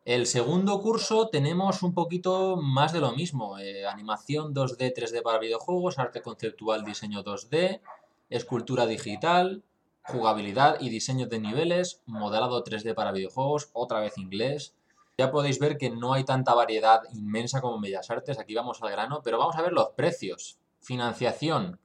El 0.07 0.25
segundo 0.25 0.79
curso 0.79 1.27
tenemos 1.27 1.83
un 1.83 1.93
poquito 1.93 2.55
más 2.55 2.93
de 2.93 3.01
lo 3.01 3.11
mismo, 3.11 3.59
eh, 3.59 3.85
animación 3.85 4.53
2D, 4.53 4.93
3D 4.93 5.21
para 5.21 5.37
videojuegos, 5.37 5.99
arte 5.99 6.21
conceptual, 6.21 6.85
diseño 6.85 7.25
2D, 7.25 7.81
escultura 8.29 8.85
digital, 8.85 9.63
jugabilidad 10.03 10.77
y 10.79 10.87
diseño 10.87 11.27
de 11.27 11.41
niveles, 11.41 12.01
modelado 12.05 12.63
3D 12.63 12.95
para 12.95 13.11
videojuegos, 13.11 13.69
otra 13.73 13.99
vez 13.99 14.17
inglés. 14.17 14.73
Ya 15.17 15.29
podéis 15.29 15.59
ver 15.59 15.77
que 15.77 15.89
no 15.89 16.13
hay 16.13 16.23
tanta 16.23 16.53
variedad 16.53 17.01
inmensa 17.11 17.59
como 17.59 17.75
en 17.75 17.81
Bellas 17.81 18.09
Artes, 18.09 18.39
aquí 18.39 18.55
vamos 18.55 18.81
al 18.81 18.91
grano, 18.91 19.19
pero 19.25 19.37
vamos 19.37 19.57
a 19.57 19.61
ver 19.61 19.73
los 19.73 19.89
precios. 19.89 20.57
Financiación. 20.79 21.81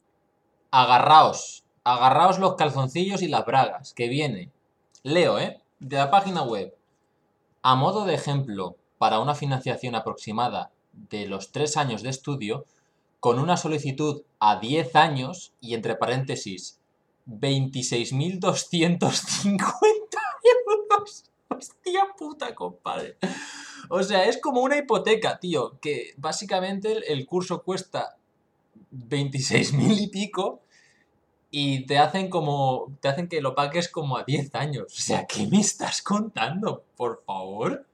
Agarraos, 0.70 1.64
agarraos 1.82 2.38
los 2.38 2.54
calzoncillos 2.54 3.20
y 3.20 3.26
las 3.26 3.44
bragas, 3.44 3.94
que 3.94 4.06
viene. 4.06 4.52
Leo, 5.02 5.40
¿eh? 5.40 5.60
De 5.80 5.96
la 5.96 6.12
página 6.12 6.44
web. 6.44 6.72
A 7.62 7.76
modo 7.76 8.04
de 8.04 8.14
ejemplo, 8.14 8.76
para 8.98 9.20
una 9.20 9.36
financiación 9.36 9.94
aproximada 9.94 10.72
de 10.92 11.26
los 11.26 11.52
tres 11.52 11.76
años 11.76 12.02
de 12.02 12.10
estudio, 12.10 12.66
con 13.20 13.38
una 13.38 13.56
solicitud 13.56 14.22
a 14.40 14.58
10 14.58 14.96
años 14.96 15.52
y 15.60 15.74
entre 15.74 15.94
paréntesis 15.94 16.80
26.250 17.28 19.54
euros. 20.66 21.24
Hostia 21.48 22.08
puta, 22.18 22.54
compadre. 22.54 23.16
O 23.88 24.02
sea, 24.02 24.24
es 24.24 24.38
como 24.38 24.62
una 24.62 24.76
hipoteca, 24.76 25.38
tío, 25.38 25.78
que 25.80 26.14
básicamente 26.16 27.12
el 27.12 27.26
curso 27.26 27.62
cuesta 27.62 28.16
26.000 28.92 30.00
y 30.00 30.08
pico 30.08 30.61
y 31.54 31.84
te 31.84 31.98
hacen 31.98 32.30
como. 32.30 32.96
te 33.00 33.08
hacen 33.08 33.28
que 33.28 33.42
lo 33.42 33.54
pagues 33.54 33.90
como 33.90 34.16
a 34.16 34.24
10 34.24 34.54
años. 34.54 34.86
O 34.86 35.02
sea, 35.02 35.26
¿qué 35.26 35.46
me 35.46 35.60
estás 35.60 36.00
contando? 36.00 36.82
Por 36.96 37.22
favor. 37.24 37.86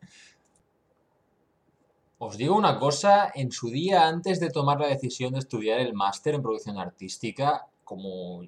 Os 2.18 2.37
digo 2.37 2.57
una 2.57 2.79
cosa, 2.79 3.33
en 3.35 3.51
su 3.51 3.68
día, 3.68 4.07
antes 4.07 4.38
de 4.38 4.51
tomar 4.51 4.81
la 4.81 4.87
decisión 4.87 5.33
de 5.33 5.40
estudiar 5.40 5.81
el 5.81 5.92
máster 5.92 6.35
en 6.35 6.42
producción 6.42 6.79
artística, 6.79 7.66
como 7.85 8.44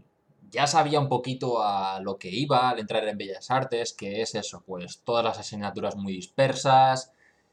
ya 0.50 0.68
sabía 0.68 1.00
un 1.00 1.08
poquito 1.08 1.62
a 1.62 2.00
lo 2.00 2.16
que 2.16 2.30
iba 2.30 2.70
al 2.70 2.78
entrar 2.78 3.06
en 3.08 3.18
Bellas 3.18 3.50
Artes, 3.50 3.92
que 3.92 4.22
es 4.22 4.34
eso, 4.36 4.62
pues 4.64 5.00
todas 5.04 5.24
las 5.24 5.38
asignaturas 5.38 5.96
muy 5.96 6.12
dispersas, 6.12 7.12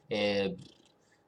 eh, 0.10 0.56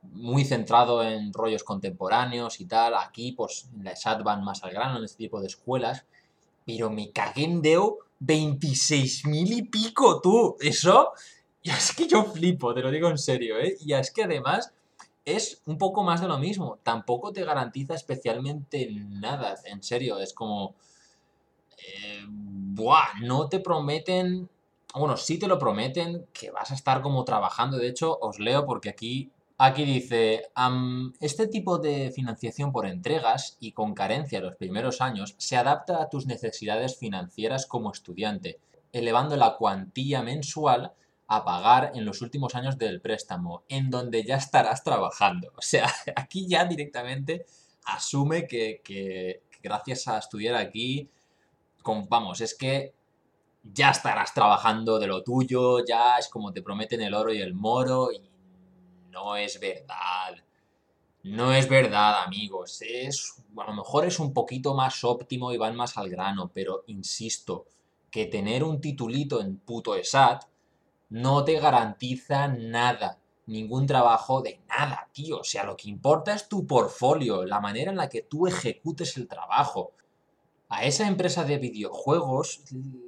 muy 0.04 0.46
centrado 0.46 1.04
en 1.04 1.34
rollos 1.34 1.64
contemporáneos 1.64 2.60
y 2.60 2.66
tal. 2.66 2.94
Aquí, 2.96 3.32
pues 3.32 3.68
en 3.76 3.84
la 3.84 3.92
ESAT 3.92 4.22
van 4.24 4.44
más 4.44 4.64
al 4.64 4.72
grano 4.72 5.00
en 5.00 5.06
este 5.06 5.18
tipo 5.18 5.40
de 5.42 5.48
escuelas 5.48 6.06
pero 6.70 6.92
me 6.92 7.12
cagué 7.12 7.46
en 7.46 7.64
Deo 7.64 7.98
26 8.20 9.26
mil 9.26 9.52
y 9.52 9.64
pico, 9.64 10.22
tú. 10.22 10.56
Eso, 10.60 11.14
ya 11.64 11.76
es 11.76 11.96
que 11.96 12.08
yo 12.08 12.26
flipo, 12.26 12.76
te 12.76 12.82
lo 12.82 12.92
digo 12.92 13.10
en 13.10 13.18
serio, 13.18 13.58
¿eh? 13.58 13.76
Y 13.84 13.94
es 13.94 14.12
que 14.12 14.26
además 14.26 14.72
es 15.26 15.64
un 15.66 15.80
poco 15.80 16.04
más 16.04 16.22
de 16.22 16.28
lo 16.28 16.38
mismo. 16.38 16.78
Tampoco 16.84 17.34
te 17.34 17.44
garantiza 17.44 17.96
especialmente 17.96 18.88
nada, 18.92 19.56
en 19.66 19.82
serio. 19.82 20.20
Es 20.20 20.32
como... 20.32 20.76
Eh, 21.80 22.24
buah, 22.28 23.20
no 23.24 23.50
te 23.50 23.60
prometen... 23.60 24.48
Bueno, 24.94 25.18
sí 25.18 25.40
te 25.40 25.48
lo 25.48 25.58
prometen 25.58 26.28
que 26.34 26.52
vas 26.52 26.70
a 26.70 26.76
estar 26.76 27.02
como 27.02 27.26
trabajando. 27.26 27.78
De 27.78 27.88
hecho, 27.88 28.16
os 28.22 28.38
leo 28.38 28.68
porque 28.68 28.90
aquí 28.90 29.32
Aquí 29.62 29.84
dice, 29.84 30.44
este 31.20 31.48
tipo 31.48 31.80
de 31.80 32.12
financiación 32.12 32.72
por 32.72 32.86
entregas 32.86 33.58
y 33.60 33.74
con 33.74 33.94
carencia 33.94 34.40
los 34.40 34.56
primeros 34.56 35.02
años 35.02 35.36
se 35.38 35.58
adapta 35.58 36.02
a 36.02 36.08
tus 36.08 36.28
necesidades 36.28 36.98
financieras 36.98 37.66
como 37.66 37.92
estudiante, 37.92 38.62
elevando 38.94 39.36
la 39.36 39.58
cuantía 39.58 40.24
mensual 40.24 40.94
a 41.28 41.44
pagar 41.44 41.92
en 41.94 42.06
los 42.06 42.22
últimos 42.22 42.56
años 42.56 42.78
del 42.78 43.02
préstamo, 43.02 43.64
en 43.68 43.90
donde 43.90 44.24
ya 44.24 44.38
estarás 44.38 44.82
trabajando. 44.82 45.52
O 45.58 45.62
sea, 45.62 45.92
aquí 46.16 46.48
ya 46.48 46.64
directamente 46.64 47.46
asume 47.84 48.48
que, 48.48 49.42
gracias 49.62 50.08
a 50.08 50.20
estudiar 50.20 50.56
aquí, 50.56 51.10
vamos, 52.08 52.40
es 52.40 52.56
que 52.56 52.94
ya 53.62 53.90
estarás 53.90 54.34
trabajando 54.34 55.00
de 55.00 55.08
lo 55.08 55.22
tuyo, 55.22 55.86
ya 55.86 56.18
es 56.18 56.30
como 56.30 56.54
te 56.54 56.62
prometen 56.62 57.02
el 57.02 57.14
oro 57.14 57.34
y 57.34 57.42
el 57.42 57.54
moro 57.54 58.10
y 58.14 58.30
no 59.10 59.36
es 59.36 59.60
verdad. 59.60 60.36
No 61.24 61.54
es 61.54 61.68
verdad, 61.68 62.24
amigos. 62.24 62.82
Es, 62.82 63.44
a 63.58 63.66
lo 63.66 63.74
mejor 63.74 64.06
es 64.06 64.20
un 64.20 64.34
poquito 64.34 64.74
más 64.74 65.04
óptimo 65.04 65.52
y 65.52 65.58
van 65.58 65.76
más 65.76 65.98
al 65.98 66.10
grano, 66.10 66.50
pero 66.54 66.84
insisto, 66.88 67.66
que 68.10 68.26
tener 68.26 68.64
un 68.64 68.80
titulito 68.82 69.42
en 69.42 69.58
puto 69.58 69.96
ESAT 69.96 70.46
no 71.10 71.44
te 71.44 71.60
garantiza 71.60 72.48
nada, 72.48 73.20
ningún 73.48 73.86
trabajo 73.86 74.42
de 74.42 74.62
nada, 74.68 75.10
tío. 75.12 75.40
O 75.40 75.44
sea, 75.44 75.66
lo 75.66 75.76
que 75.76 75.90
importa 75.90 76.34
es 76.34 76.48
tu 76.48 76.66
portfolio, 76.66 77.46
la 77.46 77.60
manera 77.60 77.92
en 77.92 77.98
la 77.98 78.10
que 78.10 78.22
tú 78.22 78.48
ejecutes 78.48 79.18
el 79.18 79.28
trabajo 79.28 79.94
a 80.70 80.86
esa 80.86 81.08
empresa 81.08 81.44
de 81.46 81.58
videojuegos 81.58 82.62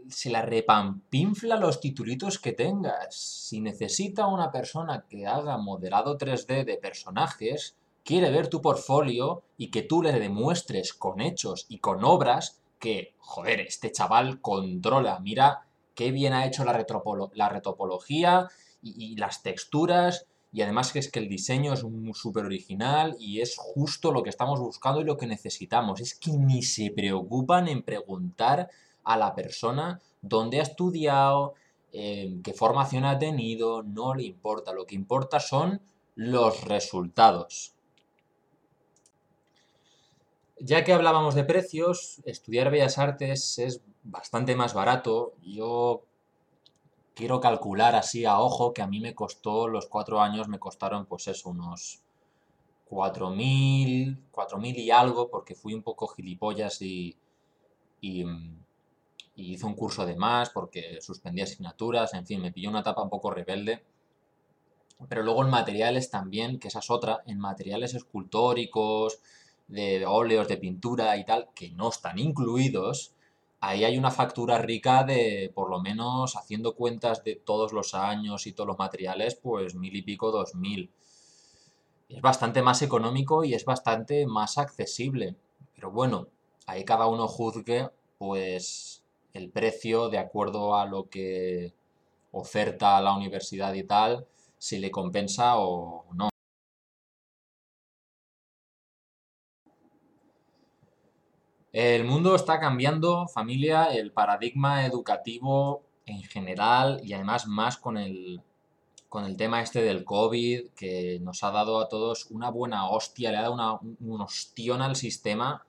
se 0.10 0.32
la 0.32 0.42
repampinfla 0.42 1.58
los 1.58 1.80
titulitos 1.80 2.40
que 2.40 2.54
tengas. 2.54 3.16
Si 3.16 3.62
necesita 3.62 4.26
una 4.26 4.52
persona 4.52 5.06
que 5.08 5.28
haga 5.28 5.58
modelado 5.58 6.18
3D 6.18 6.66
de 6.66 6.78
personajes, 6.78 7.78
quiere 8.04 8.32
ver 8.32 8.48
tu 8.48 8.64
portfolio 8.64 9.44
y 9.58 9.70
que 9.70 9.84
tú 9.84 10.02
le 10.02 10.14
demuestres 10.14 10.94
con 10.96 11.22
hechos 11.22 11.68
y 11.70 11.78
con 11.78 12.04
obras 12.04 12.60
que, 12.80 13.14
joder, 13.20 13.60
este 13.60 13.92
chaval 13.92 14.42
controla, 14.42 15.20
mira 15.20 15.68
qué 15.94 16.10
bien 16.10 16.34
ha 16.34 16.48
hecho 16.48 16.64
la, 16.66 16.74
retopología 16.74 18.48
y 18.82 19.16
las 19.18 19.44
texturas 19.44 20.26
y 20.54 20.62
además 20.62 20.92
que 20.92 21.00
es 21.00 21.10
que 21.10 21.20
el 21.20 21.30
diseño 21.30 21.74
es 21.74 21.84
súper 22.14 22.46
original 22.46 23.16
y 23.20 23.40
es 23.40 23.56
justo 23.58 24.12
lo 24.12 24.22
que 24.22 24.30
estamos 24.30 24.60
buscando 24.60 25.00
y 25.00 25.06
lo 25.06 25.18
que 25.18 25.26
necesitamos. 25.26 26.02
Es 26.02 26.14
que 26.14 26.32
ni 26.32 26.62
se 26.62 26.92
preocupan 26.92 27.70
en 27.70 27.84
preguntar 27.84 28.70
a 29.04 29.18
la 29.18 29.34
persona 29.34 30.02
dónde 30.22 30.60
ha 30.60 30.64
estudiado, 30.64 31.54
eh, 31.94 32.38
qué 32.44 32.54
formación 32.54 33.06
ha 33.06 33.18
tenido, 33.18 33.82
no 33.84 34.14
le 34.14 34.24
importa. 34.24 34.74
Lo 34.74 34.86
que 34.86 34.96
importa 34.96 35.40
son 35.40 35.82
los 36.16 36.66
resultados. 36.66 37.74
Ya 40.60 40.84
que 40.84 40.94
hablábamos 40.94 41.34
de 41.34 41.46
precios, 41.46 42.22
estudiar 42.26 42.70
Bellas 42.70 42.98
Artes 42.98 43.58
es 43.58 43.82
bastante 44.04 44.56
más 44.56 44.74
barato. 44.74 45.34
Yo 45.42 46.04
quiero 47.14 47.40
calcular 47.40 47.96
así 47.96 48.26
a 48.26 48.40
ojo 48.40 48.74
que 48.74 48.82
a 48.82 48.88
mí 48.88 49.00
me 49.00 49.16
costó, 49.16 49.68
los 49.68 49.88
cuatro 49.88 50.22
años 50.22 50.48
me 50.48 50.60
costaron 50.60 51.06
pues 51.06 51.28
eso, 51.28 51.50
unos 51.50 52.02
4.000, 52.92 54.18
4.000 54.32 54.78
y 54.78 54.92
algo, 54.92 55.30
porque 55.30 55.56
fui 55.56 55.74
un 55.74 55.82
poco 55.82 56.08
gilipollas 56.08 56.82
y, 56.82 57.18
y, 58.02 58.24
y, 58.24 59.54
hice 59.54 59.66
un 59.66 59.76
curso 59.76 60.06
de 60.06 60.18
más, 60.18 60.50
porque 60.50 61.00
suspendí 61.00 61.42
asignaturas, 61.42 62.14
en 62.14 62.26
fin, 62.26 62.42
me 62.42 62.52
pilló 62.52 62.70
una 62.70 62.82
etapa 62.82 63.02
un 63.02 63.10
poco 63.10 63.32
rebelde. 63.32 63.84
Pero 65.08 65.24
luego 65.24 65.44
en 65.44 65.50
materiales 65.50 66.10
también, 66.12 66.60
que 66.60 66.68
esa 66.68 66.80
es 66.80 66.92
otra, 66.92 67.24
en 67.26 67.40
materiales 67.40 67.94
escultóricos, 67.94 69.20
de 69.68 70.06
óleos, 70.06 70.50
de 70.50 70.58
pintura 70.58 71.16
y 71.16 71.26
tal, 71.26 71.50
que 71.56 71.72
no 71.72 71.90
están 71.90 72.20
incluidos, 72.20 73.14
ahí 73.62 73.86
hay 73.86 73.98
una 73.98 74.12
factura 74.12 74.58
rica 74.58 75.04
de, 75.04 75.52
por 75.54 75.70
lo 75.70 75.80
menos, 75.80 76.36
haciendo 76.36 76.76
cuentas 76.76 77.24
de 77.24 77.36
todos 77.36 77.72
los 77.74 77.94
años 77.94 78.48
y 78.48 78.54
todos 78.54 78.68
los 78.68 78.80
materiales, 78.80 79.36
pues 79.36 79.76
mil 79.76 79.96
y 79.96 80.02
pico, 80.02 80.32
dos 80.32 80.56
mil. 80.56 80.92
Es 82.10 82.22
bastante 82.22 82.62
más 82.62 82.82
económico 82.82 83.44
y 83.44 83.54
es 83.54 83.64
bastante 83.64 84.26
más 84.28 84.58
accesible. 84.58 85.36
Pero 85.76 85.92
bueno, 85.92 86.28
ahí 86.66 86.84
cada 86.84 87.08
uno 87.08 87.28
juzgue, 87.28 87.90
pues, 88.18 89.04
el 89.34 89.50
precio 89.50 90.10
de 90.10 90.18
acuerdo 90.18 90.76
a 90.76 90.86
lo 90.86 91.08
que 91.10 91.74
oferta 92.32 93.00
la 93.02 93.16
universidad 93.16 93.74
y 93.74 93.84
tal, 93.84 94.26
si 94.58 94.80
le 94.80 94.92
compensa 94.92 95.58
o 95.58 96.06
no. 96.14 96.31
El 101.74 102.04
mundo 102.04 102.36
está 102.36 102.60
cambiando, 102.60 103.28
familia, 103.28 103.86
el 103.86 104.12
paradigma 104.12 104.86
educativo 104.86 105.84
en 106.06 106.22
general 106.24 107.00
y 107.04 107.14
además 107.14 107.48
más 107.48 107.78
con 107.78 107.98
el, 107.98 108.42
con 109.08 109.24
el 109.24 109.38
tema 109.38 109.62
este 109.62 109.82
del 109.82 110.04
COVID 110.04 110.72
que 110.72 111.20
nos 111.22 111.44
ha 111.44 111.52
dado 111.52 111.80
a 111.80 111.88
todos 111.88 112.28
una 112.30 112.50
buena 112.50 112.90
hostia, 112.90 113.32
le 113.32 113.38
ha 113.38 113.44
dado 113.44 113.54
una, 113.54 113.80
un 113.80 114.22
ostión 114.22 114.82
al 114.82 114.98
sistema 114.98 115.66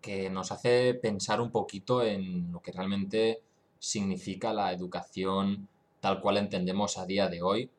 que 0.00 0.30
nos 0.30 0.50
hace 0.50 0.94
pensar 0.94 1.40
un 1.40 1.50
poquito 1.50 2.02
en 2.02 2.50
lo 2.50 2.60
que 2.60 2.72
realmente 2.72 3.42
significa 3.78 4.52
la 4.52 4.72
educación 4.72 5.68
tal 6.00 6.20
cual 6.20 6.38
entendemos 6.38 6.98
a 6.98 7.06
día 7.06 7.28
de 7.28 7.42
hoy. 7.42 7.70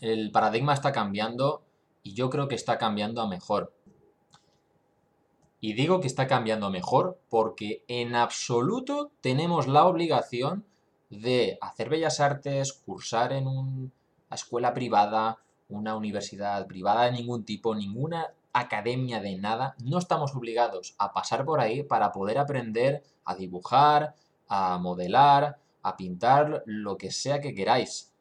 El 0.00 0.30
paradigma 0.30 0.74
está 0.74 0.90
cambiando 0.90 1.62
y 2.02 2.14
yo 2.14 2.30
creo 2.30 2.48
que 2.48 2.54
está 2.54 2.78
cambiando 2.78 3.20
a 3.20 3.28
mejor. 3.28 3.72
Y 5.60 5.72
digo 5.72 6.00
que 6.00 6.06
está 6.06 6.26
cambiando 6.26 6.70
mejor 6.70 7.18
porque 7.28 7.84
en 7.88 8.14
absoluto 8.14 9.10
tenemos 9.20 9.66
la 9.66 9.86
obligación 9.86 10.64
de 11.10 11.58
hacer 11.60 11.88
bellas 11.88 12.20
artes, 12.20 12.72
cursar 12.72 13.32
en 13.32 13.46
una 13.46 13.90
escuela 14.30 14.72
privada, 14.72 15.38
una 15.68 15.96
universidad 15.96 16.66
privada 16.66 17.06
de 17.06 17.12
ningún 17.12 17.44
tipo, 17.44 17.74
ninguna 17.74 18.32
academia 18.52 19.20
de 19.20 19.36
nada. 19.36 19.74
No 19.82 19.98
estamos 19.98 20.34
obligados 20.34 20.94
a 20.98 21.12
pasar 21.12 21.44
por 21.44 21.60
ahí 21.60 21.82
para 21.82 22.12
poder 22.12 22.38
aprender 22.38 23.02
a 23.24 23.34
dibujar, 23.34 24.14
a 24.48 24.78
modelar, 24.78 25.58
a 25.82 25.96
pintar, 25.96 26.62
lo 26.66 26.96
que 26.98 27.10
sea 27.10 27.40
que 27.40 27.54
queráis. 27.54 28.12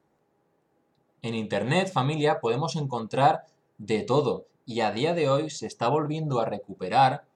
En 1.21 1.35
Internet, 1.35 1.91
familia, 1.91 2.39
podemos 2.39 2.75
encontrar 2.75 3.45
de 3.77 4.01
todo 4.01 4.47
y 4.65 4.81
a 4.81 4.91
día 4.91 5.13
de 5.13 5.29
hoy 5.29 5.49
se 5.49 5.67
está 5.67 5.87
volviendo 5.87 6.39
a 6.39 6.45
recuperar 6.45 7.26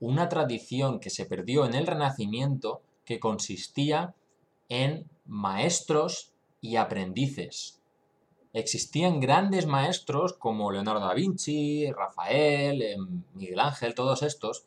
una 0.00 0.28
tradición 0.28 0.98
que 0.98 1.10
se 1.10 1.26
perdió 1.26 1.64
en 1.64 1.74
el 1.74 1.86
Renacimiento 1.86 2.80
que 3.04 3.20
consistía 3.20 4.14
en 4.68 5.08
maestros 5.26 6.32
y 6.60 6.76
aprendices. 6.76 7.80
Existían 8.52 9.20
grandes 9.20 9.66
maestros 9.66 10.32
como 10.32 10.72
Leonardo 10.72 11.06
da 11.06 11.14
Vinci, 11.14 11.90
Rafael, 11.92 12.82
em, 12.82 13.22
Miguel 13.34 13.60
Ángel, 13.60 13.94
todos 13.94 14.22
estos, 14.22 14.64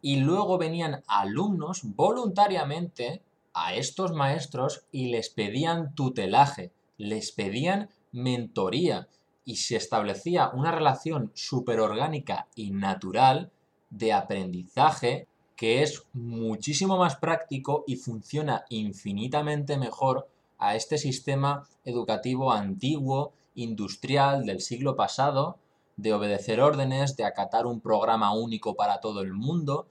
y 0.00 0.16
luego 0.16 0.58
venían 0.58 1.02
alumnos 1.08 1.80
voluntariamente 1.82 3.22
a 3.54 3.74
estos 3.74 4.12
maestros 4.12 4.84
y 4.92 5.08
les 5.08 5.30
pedían 5.30 5.94
tutelaje, 5.94 6.70
les 6.98 7.32
pedían 7.32 7.88
mentoría 8.12 9.08
y 9.44 9.56
se 9.56 9.76
establecía 9.76 10.50
una 10.50 10.70
relación 10.70 11.32
orgánica 11.80 12.46
y 12.54 12.70
natural 12.70 13.50
de 13.90 14.12
aprendizaje 14.12 15.26
que 15.56 15.82
es 15.82 16.04
muchísimo 16.12 16.98
más 16.98 17.16
práctico 17.16 17.84
y 17.86 17.96
funciona 17.96 18.66
infinitamente 18.68 19.78
mejor 19.78 20.28
a 20.58 20.76
este 20.76 20.98
sistema 20.98 21.66
educativo 21.84 22.52
antiguo, 22.52 23.32
industrial 23.54 24.44
del 24.44 24.60
siglo 24.60 24.96
pasado, 24.96 25.58
de 25.96 26.12
obedecer 26.12 26.60
órdenes, 26.60 27.16
de 27.16 27.24
acatar 27.24 27.66
un 27.66 27.80
programa 27.80 28.34
único 28.34 28.76
para 28.76 29.00
todo 29.00 29.22
el 29.22 29.32
mundo. 29.32 29.88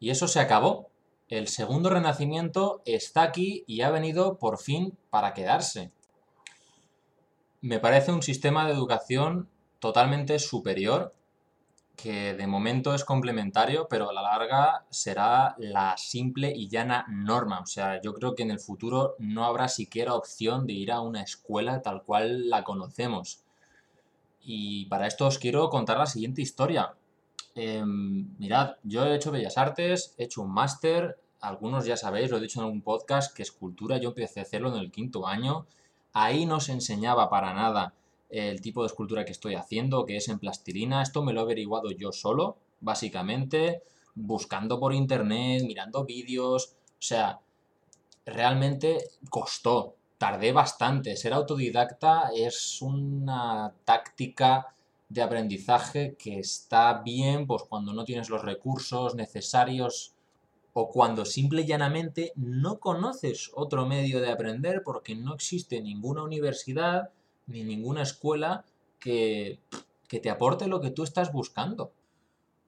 Y 0.00 0.10
eso 0.10 0.26
se 0.26 0.40
acabó. 0.40 0.88
El 1.28 1.46
segundo 1.46 1.90
renacimiento 1.90 2.82
está 2.84 3.22
aquí 3.22 3.62
y 3.68 3.82
ha 3.82 3.90
venido 3.90 4.36
por 4.38 4.58
fin 4.58 4.98
para 5.10 5.32
quedarse. 5.32 5.92
Me 7.60 7.78
parece 7.78 8.12
un 8.12 8.22
sistema 8.22 8.66
de 8.66 8.72
educación 8.72 9.48
totalmente 9.78 10.38
superior 10.40 11.14
que 11.96 12.34
de 12.34 12.46
momento 12.46 12.94
es 12.94 13.04
complementario, 13.04 13.86
pero 13.88 14.10
a 14.10 14.12
la 14.12 14.22
larga 14.22 14.84
será 14.90 15.54
la 15.58 15.96
simple 15.96 16.52
y 16.54 16.68
llana 16.68 17.06
norma. 17.08 17.60
O 17.60 17.66
sea, 17.66 18.00
yo 18.02 18.14
creo 18.14 18.34
que 18.34 18.42
en 18.42 18.50
el 18.50 18.58
futuro 18.58 19.14
no 19.18 19.44
habrá 19.44 19.68
siquiera 19.68 20.14
opción 20.14 20.66
de 20.66 20.72
ir 20.72 20.92
a 20.92 21.00
una 21.00 21.22
escuela 21.22 21.82
tal 21.82 22.02
cual 22.02 22.50
la 22.50 22.64
conocemos. 22.64 23.40
Y 24.42 24.86
para 24.86 25.06
esto 25.06 25.26
os 25.26 25.38
quiero 25.38 25.70
contar 25.70 25.98
la 25.98 26.06
siguiente 26.06 26.42
historia. 26.42 26.94
Em, 27.54 28.36
mirad, 28.38 28.76
yo 28.82 29.06
he 29.06 29.14
hecho 29.14 29.30
Bellas 29.30 29.56
Artes, 29.56 30.14
he 30.18 30.24
hecho 30.24 30.42
un 30.42 30.52
máster, 30.52 31.18
algunos 31.40 31.84
ya 31.84 31.96
sabéis, 31.96 32.30
lo 32.30 32.38
he 32.38 32.40
dicho 32.40 32.60
en 32.60 32.66
algún 32.66 32.82
podcast, 32.82 33.34
que 33.34 33.42
escultura 33.42 33.98
yo 33.98 34.10
empecé 34.10 34.40
a 34.40 34.42
hacerlo 34.42 34.74
en 34.74 34.80
el 34.80 34.90
quinto 34.90 35.26
año. 35.26 35.66
Ahí 36.12 36.46
no 36.46 36.60
se 36.60 36.72
enseñaba 36.72 37.30
para 37.30 37.54
nada 37.54 37.94
el 38.34 38.60
tipo 38.60 38.82
de 38.82 38.88
escultura 38.88 39.24
que 39.24 39.30
estoy 39.30 39.54
haciendo, 39.54 40.04
que 40.04 40.16
es 40.16 40.28
en 40.28 40.40
plastilina. 40.40 41.02
Esto 41.02 41.22
me 41.22 41.32
lo 41.32 41.40
he 41.40 41.44
averiguado 41.44 41.92
yo 41.92 42.10
solo, 42.10 42.56
básicamente, 42.80 43.82
buscando 44.14 44.80
por 44.80 44.92
internet, 44.92 45.62
mirando 45.64 46.04
vídeos. 46.04 46.74
O 46.98 47.02
sea, 47.06 47.38
realmente 48.26 49.10
costó, 49.30 49.94
tardé 50.18 50.50
bastante. 50.52 51.16
Ser 51.16 51.32
autodidacta 51.32 52.30
es 52.34 52.82
una 52.82 53.72
táctica 53.84 54.74
de 55.08 55.22
aprendizaje 55.22 56.16
que 56.18 56.40
está 56.40 57.02
bien 57.04 57.46
pues 57.46 57.62
cuando 57.62 57.92
no 57.92 58.04
tienes 58.04 58.30
los 58.30 58.42
recursos 58.42 59.14
necesarios 59.14 60.12
o 60.72 60.88
cuando 60.88 61.24
simple 61.24 61.62
y 61.62 61.66
llanamente 61.66 62.32
no 62.34 62.80
conoces 62.80 63.52
otro 63.54 63.86
medio 63.86 64.20
de 64.20 64.32
aprender 64.32 64.82
porque 64.82 65.14
no 65.14 65.34
existe 65.34 65.80
ninguna 65.80 66.24
universidad 66.24 67.10
ni 67.46 67.64
ninguna 67.64 68.02
escuela 68.02 68.64
que, 68.98 69.60
que 70.08 70.20
te 70.20 70.30
aporte 70.30 70.66
lo 70.66 70.80
que 70.80 70.90
tú 70.90 71.02
estás 71.02 71.32
buscando. 71.32 71.92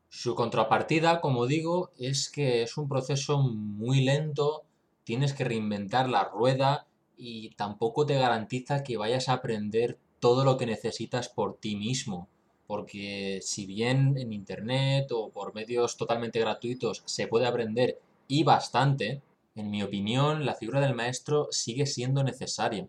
Su 0.08 0.34
contrapartida, 0.34 1.20
como 1.20 1.46
digo, 1.46 1.90
es 1.98 2.30
que 2.30 2.62
es 2.62 2.76
un 2.76 2.88
proceso 2.88 3.38
muy 3.38 4.00
lento, 4.02 4.64
tienes 5.04 5.32
que 5.32 5.44
reinventar 5.44 6.08
la 6.08 6.24
rueda 6.24 6.86
y 7.16 7.50
tampoco 7.50 8.06
te 8.06 8.14
garantiza 8.14 8.82
que 8.82 8.96
vayas 8.96 9.28
a 9.28 9.34
aprender 9.34 9.98
todo 10.20 10.44
lo 10.44 10.56
que 10.56 10.66
necesitas 10.66 11.28
por 11.28 11.58
ti 11.58 11.76
mismo. 11.76 12.28
Porque 12.66 13.40
si 13.42 13.66
bien 13.66 14.16
en 14.18 14.32
internet 14.32 15.10
o 15.12 15.30
por 15.30 15.54
medios 15.54 15.96
totalmente 15.96 16.40
gratuitos 16.40 17.02
se 17.06 17.28
puede 17.28 17.46
aprender 17.46 18.00
y 18.26 18.42
bastante, 18.42 19.22
en 19.54 19.70
mi 19.70 19.82
opinión 19.82 20.44
la 20.44 20.54
figura 20.54 20.80
del 20.80 20.94
maestro 20.94 21.48
sigue 21.50 21.86
siendo 21.86 22.24
necesaria. 22.24 22.88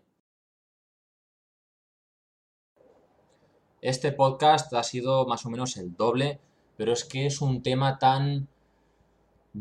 Este 3.80 4.10
podcast 4.10 4.72
ha 4.74 4.82
sido 4.82 5.24
más 5.26 5.46
o 5.46 5.50
menos 5.50 5.76
el 5.76 5.94
doble, 5.96 6.40
pero 6.76 6.92
es 6.92 7.04
que 7.04 7.26
es 7.26 7.40
un 7.40 7.62
tema 7.62 7.98
tan... 7.98 8.48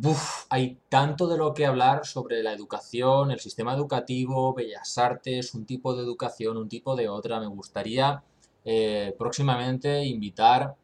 Uf, 0.04 0.46
hay 0.50 0.80
tanto 0.90 1.28
de 1.28 1.38
lo 1.38 1.54
que 1.54 1.66
hablar 1.66 2.06
sobre 2.06 2.42
la 2.44 2.52
educación, 2.52 3.32
el 3.32 3.40
sistema 3.40 3.74
educativo, 3.74 4.54
bellas 4.54 4.98
artes, 4.98 5.54
un 5.54 5.66
tipo 5.66 5.96
de 5.96 6.04
educación, 6.04 6.58
un 6.58 6.68
tipo 6.68 6.96
de 6.96 7.08
otra. 7.10 7.40
Me 7.40 7.48
gustaría 7.48 8.24
eh, 8.66 9.16
próximamente 9.18 10.04
invitar 10.06 10.76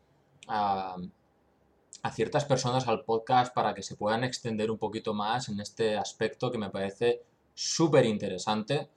a, 0.48 0.96
a 2.04 2.12
ciertas 2.12 2.46
personas 2.46 2.88
al 2.88 3.04
podcast 3.04 3.54
para 3.54 3.74
que 3.74 3.82
se 3.84 3.96
puedan 3.96 4.24
extender 4.24 4.70
un 4.70 4.78
poquito 4.78 5.14
más 5.14 5.50
en 5.50 5.60
este 5.60 5.98
aspecto 5.98 6.52
que 6.52 6.58
me 6.58 6.70
parece 6.70 7.22
súper 7.54 8.06
interesante 8.06 8.90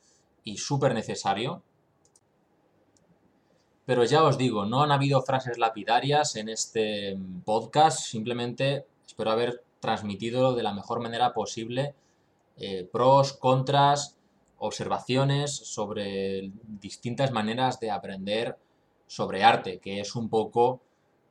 y 0.44 0.58
súper 0.58 0.94
necesario 0.94 1.62
Pero 3.86 4.04
ya 4.04 4.24
os 4.24 4.36
digo, 4.36 4.66
no 4.66 4.82
han 4.82 4.90
habido 4.90 5.22
frases 5.22 5.58
lapidarias 5.58 6.34
en 6.34 6.48
este 6.48 7.16
podcast, 7.44 8.00
simplemente 8.00 8.84
espero 9.06 9.30
haber 9.30 9.62
transmitido 9.80 10.54
de 10.54 10.64
la 10.64 10.74
mejor 10.74 11.00
manera 11.00 11.32
posible 11.32 11.94
eh, 12.58 12.88
pros, 12.90 13.34
contras, 13.34 14.16
observaciones 14.58 15.54
sobre 15.54 16.50
distintas 16.80 17.30
maneras 17.30 17.78
de 17.78 17.92
aprender 17.92 18.56
sobre 19.06 19.44
arte, 19.44 19.78
que 19.78 20.00
es 20.00 20.16
un 20.16 20.28
poco 20.28 20.80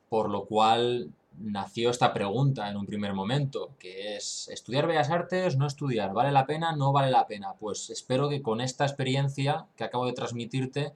por 0.08 0.30
lo 0.30 0.46
cual 0.46 1.12
nació 1.38 1.90
esta 1.90 2.14
pregunta 2.14 2.70
en 2.70 2.78
un 2.78 2.86
primer 2.86 3.14
momento, 3.14 3.72
que 3.80 4.16
es 4.16 4.48
¿estudiar 4.48 4.88
Bellas 4.88 5.10
Artes? 5.10 5.58
¿No 5.58 5.68
estudiar? 5.68 6.14
¿Vale 6.14 6.32
la 6.32 6.46
pena? 6.46 6.74
¿No 6.76 6.94
vale 6.94 7.12
la 7.12 7.28
pena? 7.28 7.54
Pues 7.60 7.90
espero 7.90 8.30
que 8.30 8.42
con 8.42 8.62
esta 8.62 8.86
experiencia 8.86 9.66
que 9.76 9.84
acabo 9.84 10.06
de 10.06 10.14
transmitirte, 10.14 10.94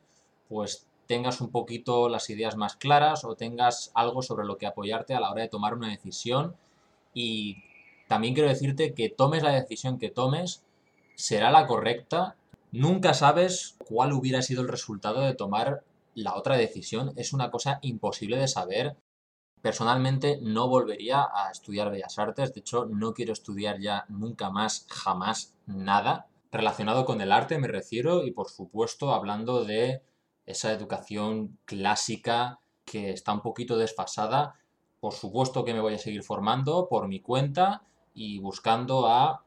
pues 0.47 0.87
tengas 1.09 1.41
un 1.41 1.49
poquito 1.49 2.07
las 2.07 2.29
ideas 2.29 2.55
más 2.55 2.75
claras 2.75 3.25
o 3.25 3.33
tengas 3.35 3.91
algo 3.95 4.21
sobre 4.21 4.45
lo 4.45 4.59
que 4.59 4.67
apoyarte 4.67 5.15
a 5.15 5.19
la 5.19 5.31
hora 5.31 5.41
de 5.41 5.49
tomar 5.49 5.73
una 5.73 5.89
decisión 5.89 6.55
y 7.15 7.63
también 8.07 8.35
quiero 8.35 8.47
decirte 8.47 8.93
que 8.93 9.09
tomes 9.09 9.41
la 9.41 9.51
decisión 9.51 9.97
que 9.97 10.11
tomes, 10.11 10.61
será 11.15 11.49
la 11.49 11.65
correcta. 11.65 12.35
Nunca 12.71 13.15
sabes 13.15 13.75
cuál 13.79 14.13
hubiera 14.13 14.43
sido 14.43 14.61
el 14.61 14.67
resultado 14.67 15.21
de 15.21 15.33
tomar 15.33 15.81
la 16.13 16.35
otra 16.35 16.57
decisión. 16.57 17.11
Es 17.15 17.33
una 17.33 17.49
cosa 17.49 17.79
imposible 17.81 18.37
de 18.37 18.47
saber. 18.47 18.95
Personalmente 19.63 20.37
no 20.43 20.67
volvería 20.67 21.27
a 21.33 21.49
estudiar 21.49 21.89
Bellas 21.89 22.19
Artes, 22.19 22.53
de 22.53 22.59
hecho 22.59 22.85
no 22.85 23.15
quiero 23.15 23.33
estudiar 23.33 23.79
ya 23.79 24.05
nunca 24.09 24.51
más, 24.51 24.85
jamás, 24.89 25.55
nada 25.65 26.27
relacionado 26.51 27.05
con 27.05 27.21
el 27.21 27.31
arte 27.31 27.59
me 27.59 27.67
refiero 27.67 28.25
y 28.25 28.31
por 28.31 28.49
supuesto 28.49 29.13
hablando 29.13 29.63
de 29.65 30.01
esa 30.49 30.73
educación 30.73 31.59
clásica 31.65 32.59
que 32.83 33.11
está 33.11 33.33
un 33.33 33.41
poquito 33.41 33.77
desfasada. 33.77 34.55
Por 34.99 35.13
supuesto 35.13 35.63
que 35.63 35.75
me 35.75 35.79
voy 35.79 35.93
a 35.93 35.99
seguir 35.99 36.23
formando 36.23 36.87
por 36.89 37.07
mi 37.07 37.19
cuenta 37.19 37.83
y 38.15 38.39
buscando 38.39 39.07
a 39.07 39.43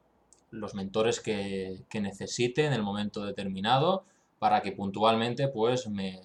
los 0.51 0.75
mentores 0.75 1.19
que, 1.19 1.83
que 1.91 2.01
necesite 2.01 2.67
en 2.67 2.73
el 2.73 2.85
momento 2.85 3.25
determinado 3.25 4.05
para 4.39 4.63
que 4.63 4.71
puntualmente 4.71 5.49
pues 5.49 5.89
me 5.89 6.21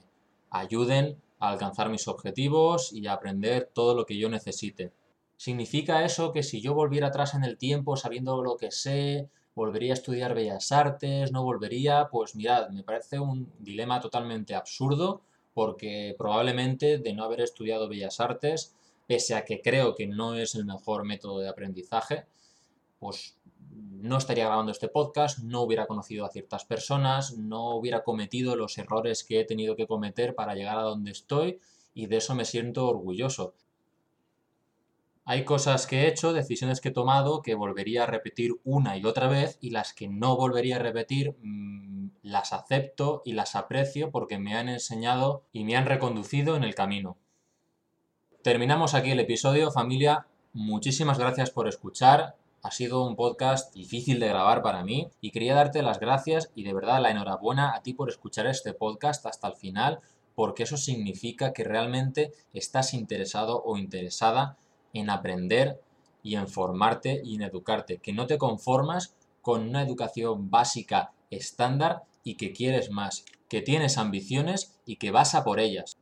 ayuden 0.51 1.19
a 1.39 1.49
alcanzar 1.49 1.89
mis 1.89 2.07
objetivos 2.07 2.93
y 2.93 3.07
a 3.07 3.13
aprender 3.13 3.71
todo 3.73 3.95
lo 3.95 4.05
que 4.05 4.19
yo 4.19 4.30
necesite. 4.30 4.93
¿Significa 5.38 6.05
eso 6.05 6.32
que 6.32 6.43
si 6.43 6.61
yo 6.61 6.75
volviera 6.75 7.07
atrás 7.07 7.34
en 7.34 7.43
el 7.43 7.57
tiempo 7.57 7.97
sabiendo 7.97 8.43
lo 8.43 8.57
que 8.57 8.69
sé, 8.69 9.28
volvería 9.58 9.93
a 9.93 9.95
estudiar 9.95 10.36
bellas 10.36 10.72
artes, 10.72 11.32
no 11.32 11.43
volvería? 11.43 12.10
Pues 12.12 12.36
mirad, 12.36 12.70
me 12.70 12.84
parece 12.84 13.20
un 13.20 13.51
dilema 13.58 13.99
totalmente 13.99 14.53
absurdo 14.53 15.22
porque 15.55 16.14
probablemente 16.16 16.99
de 16.99 17.14
no 17.14 17.24
haber 17.24 17.41
estudiado 17.41 17.89
bellas 17.89 18.20
artes, 18.20 18.76
pese 19.08 19.34
a 19.34 19.45
que 19.45 19.60
creo 19.60 19.95
que 19.95 20.05
no 20.05 20.36
es 20.36 20.53
el 20.53 20.66
mejor 20.66 21.05
método 21.05 21.39
de 21.39 21.49
aprendizaje, 21.49 22.28
pues 22.99 23.39
no 23.72 24.20
estaría 24.20 24.45
grabando 24.45 24.72
este 24.72 24.89
podcast, 24.89 25.39
no 25.39 25.64
hubiera 25.64 25.88
conocido 25.88 26.24
a 26.24 26.30
ciertas 26.30 26.64
personas, 26.64 27.36
no 27.36 27.78
hubiera 27.78 28.03
cometido 28.03 28.55
los 28.55 28.78
errores 28.78 29.24
que 29.24 29.39
he 29.39 29.43
tenido 29.43 29.76
que 29.76 29.88
cometer 29.88 30.36
para 30.36 30.53
llegar 30.53 30.78
a 30.78 30.84
donde 30.84 31.10
estoy 31.10 31.60
y 31.95 32.05
de 32.05 32.18
eso 32.18 32.36
me 32.36 32.45
siento 32.45 32.88
orgulloso. 32.88 33.55
Hay 35.30 35.43
cosas 35.43 35.88
que 35.88 36.03
he 36.03 36.07
hecho, 36.07 36.32
decisiones 36.32 36.80
que 36.80 36.88
he 36.88 36.93
tomado 36.93 37.41
que 37.41 37.53
volvería 37.53 38.03
a 38.03 38.05
repetir 38.05 38.53
una 38.63 38.95
y 38.95 39.03
otra 39.03 39.28
vez 39.28 39.57
y 39.59 39.71
las 39.71 39.91
que 39.91 40.07
no 40.07 40.38
volvería 40.38 40.78
a 40.78 40.80
repetir 40.80 41.36
mmm, 41.41 42.11
las 42.21 42.53
acepto 42.53 43.23
y 43.25 43.34
las 43.34 43.53
aprecio 43.53 44.09
porque 44.09 44.39
me 44.39 44.55
han 44.55 44.69
enseñado 44.69 45.43
y 45.51 45.65
me 45.65 45.75
han 45.75 45.86
reconducido 45.86 46.55
en 46.55 46.63
el 46.63 46.75
camino. 46.75 47.17
Terminamos 48.41 48.93
aquí 48.93 49.11
el 49.11 49.19
episodio, 49.19 49.69
familia. 49.69 50.28
Muchísimas 50.53 51.19
gracias 51.19 51.51
por 51.51 51.67
escuchar. 51.67 52.38
Ha 52.63 52.71
sido 52.71 53.05
un 53.05 53.17
podcast 53.17 53.73
difícil 53.73 54.21
de 54.21 54.30
grabar 54.30 54.61
para 54.61 54.86
mí 54.86 55.09
y 55.19 55.32
quería 55.32 55.55
darte 55.55 55.82
las 55.82 55.99
gracias 55.99 56.53
y 56.55 56.63
de 56.63 56.73
verdad 56.73 57.01
la 57.01 57.11
enhorabuena 57.11 57.75
a 57.75 57.82
ti 57.82 57.93
por 57.93 58.07
escuchar 58.07 58.47
este 58.47 58.73
podcast 58.73 59.25
hasta 59.25 59.49
el 59.49 59.55
final 59.55 59.99
porque 60.36 60.63
eso 60.63 60.78
significa 60.78 61.51
que 61.51 61.65
realmente 61.65 62.32
estás 62.53 62.93
interesado 62.93 63.61
o 63.65 63.75
interesada 63.75 64.57
en 65.00 65.10
aprender 65.10 65.80
y 66.24 66.36
en 66.36 66.48
formarte 66.48 67.22
y 67.24 67.36
en 67.36 67.43
educarte, 67.43 67.98
que 67.98 68.14
no 68.14 68.28
te 68.28 68.38
conformas 68.38 69.16
con 69.41 69.70
una 69.70 69.82
educación 69.82 70.50
básica 70.50 71.12
estándar 71.32 72.04
y 72.24 72.36
que 72.36 72.52
quieres 72.52 72.91
más, 72.91 73.24
que 73.48 73.62
tienes 73.62 73.98
ambiciones 73.98 74.78
y 74.86 74.98
que 74.98 75.12
vas 75.12 75.36
a 75.36 75.43
por 75.43 75.60
ellas. 75.60 75.98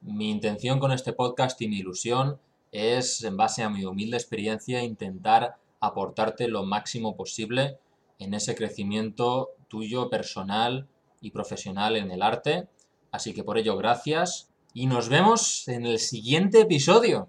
Mi 0.00 0.30
intención 0.30 0.78
con 0.78 0.92
este 0.92 1.12
podcast 1.12 1.60
y 1.60 1.68
mi 1.68 1.78
ilusión 1.78 2.38
es, 2.72 3.22
en 3.24 3.36
base 3.36 3.62
a 3.62 3.70
mi 3.70 3.84
humilde 3.84 4.16
experiencia, 4.16 4.82
intentar 4.82 5.56
aportarte 5.80 6.48
lo 6.48 6.64
máximo 6.64 7.16
posible 7.16 7.78
en 8.18 8.34
ese 8.34 8.54
crecimiento 8.54 9.50
tuyo 9.68 10.08
personal 10.08 10.88
y 11.20 11.30
profesional 11.30 11.96
en 11.96 12.10
el 12.10 12.22
arte. 12.22 12.68
Así 13.10 13.34
que 13.34 13.44
por 13.44 13.58
ello 13.58 13.76
gracias 13.76 14.48
y 14.72 14.86
nos 14.86 15.08
vemos 15.08 15.68
en 15.68 15.86
el 15.86 15.98
siguiente 15.98 16.60
episodio. 16.60 17.28